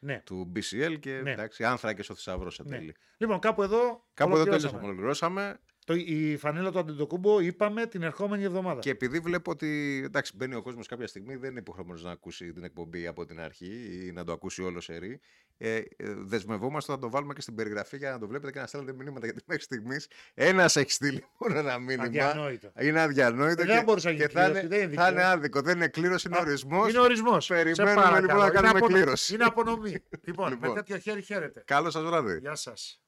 [0.00, 0.22] Ναι.
[0.24, 1.30] Του BCL και Ναι.
[1.32, 2.76] εντάξει, άνθρακες ο θησαυρός εν Ναι.
[2.76, 2.94] τέλει.
[3.16, 3.78] Λοιπόν, κάπου εδώ
[4.14, 4.56] Κάπου εδώ ολοκληρώσαμε.
[4.56, 4.86] τέλειωσαμε.
[4.86, 5.60] Ολοκληρώσαμε.
[5.84, 8.80] Το, η φανέλα του Αντετοκούμπο είπαμε την ερχόμενη εβδομάδα.
[8.80, 12.52] Και επειδή βλέπω ότι εντάξει, μπαίνει ο κόσμος κάποια στιγμή, δεν είναι υποχρεωμένος να ακούσει
[12.52, 15.20] την εκπομπή από την αρχή ή να το ακούσει όλο σε ρί.
[15.58, 18.66] Ε, ε, δεσμευόμαστε να το βάλουμε και στην περιγραφή για να το βλέπετε και να
[18.66, 19.26] στέλνετε μηνύματα.
[19.26, 22.04] Γιατί μέχρι στιγμής ένας έχει στείλει μόνο ένα μήνυμα.
[22.04, 22.72] Αδιανόητο.
[22.80, 25.02] Είναι αδιανόητο Ε, δεν και, μπορούσε να γίνει και θα, κλήρωση, είναι, δεν είναι θα
[25.08, 25.36] είναι δικαίωση.
[25.36, 25.60] άδικο.
[25.60, 26.88] Δεν είναι κλήρωση, είναι Α, ορισμός.
[26.88, 27.46] Είναι ορισμός.
[27.46, 29.34] Περιμένουμε, λοιπόν, να κάνουμε κλήρωση.
[29.34, 30.02] Είναι απονομή.
[30.22, 30.68] λοιπόν, Λοιπόν.
[30.68, 31.62] με τέτοιο χέρι χαίρετε.
[31.66, 32.38] Καλό σας βράδυ.
[32.38, 33.03] Γεια σας.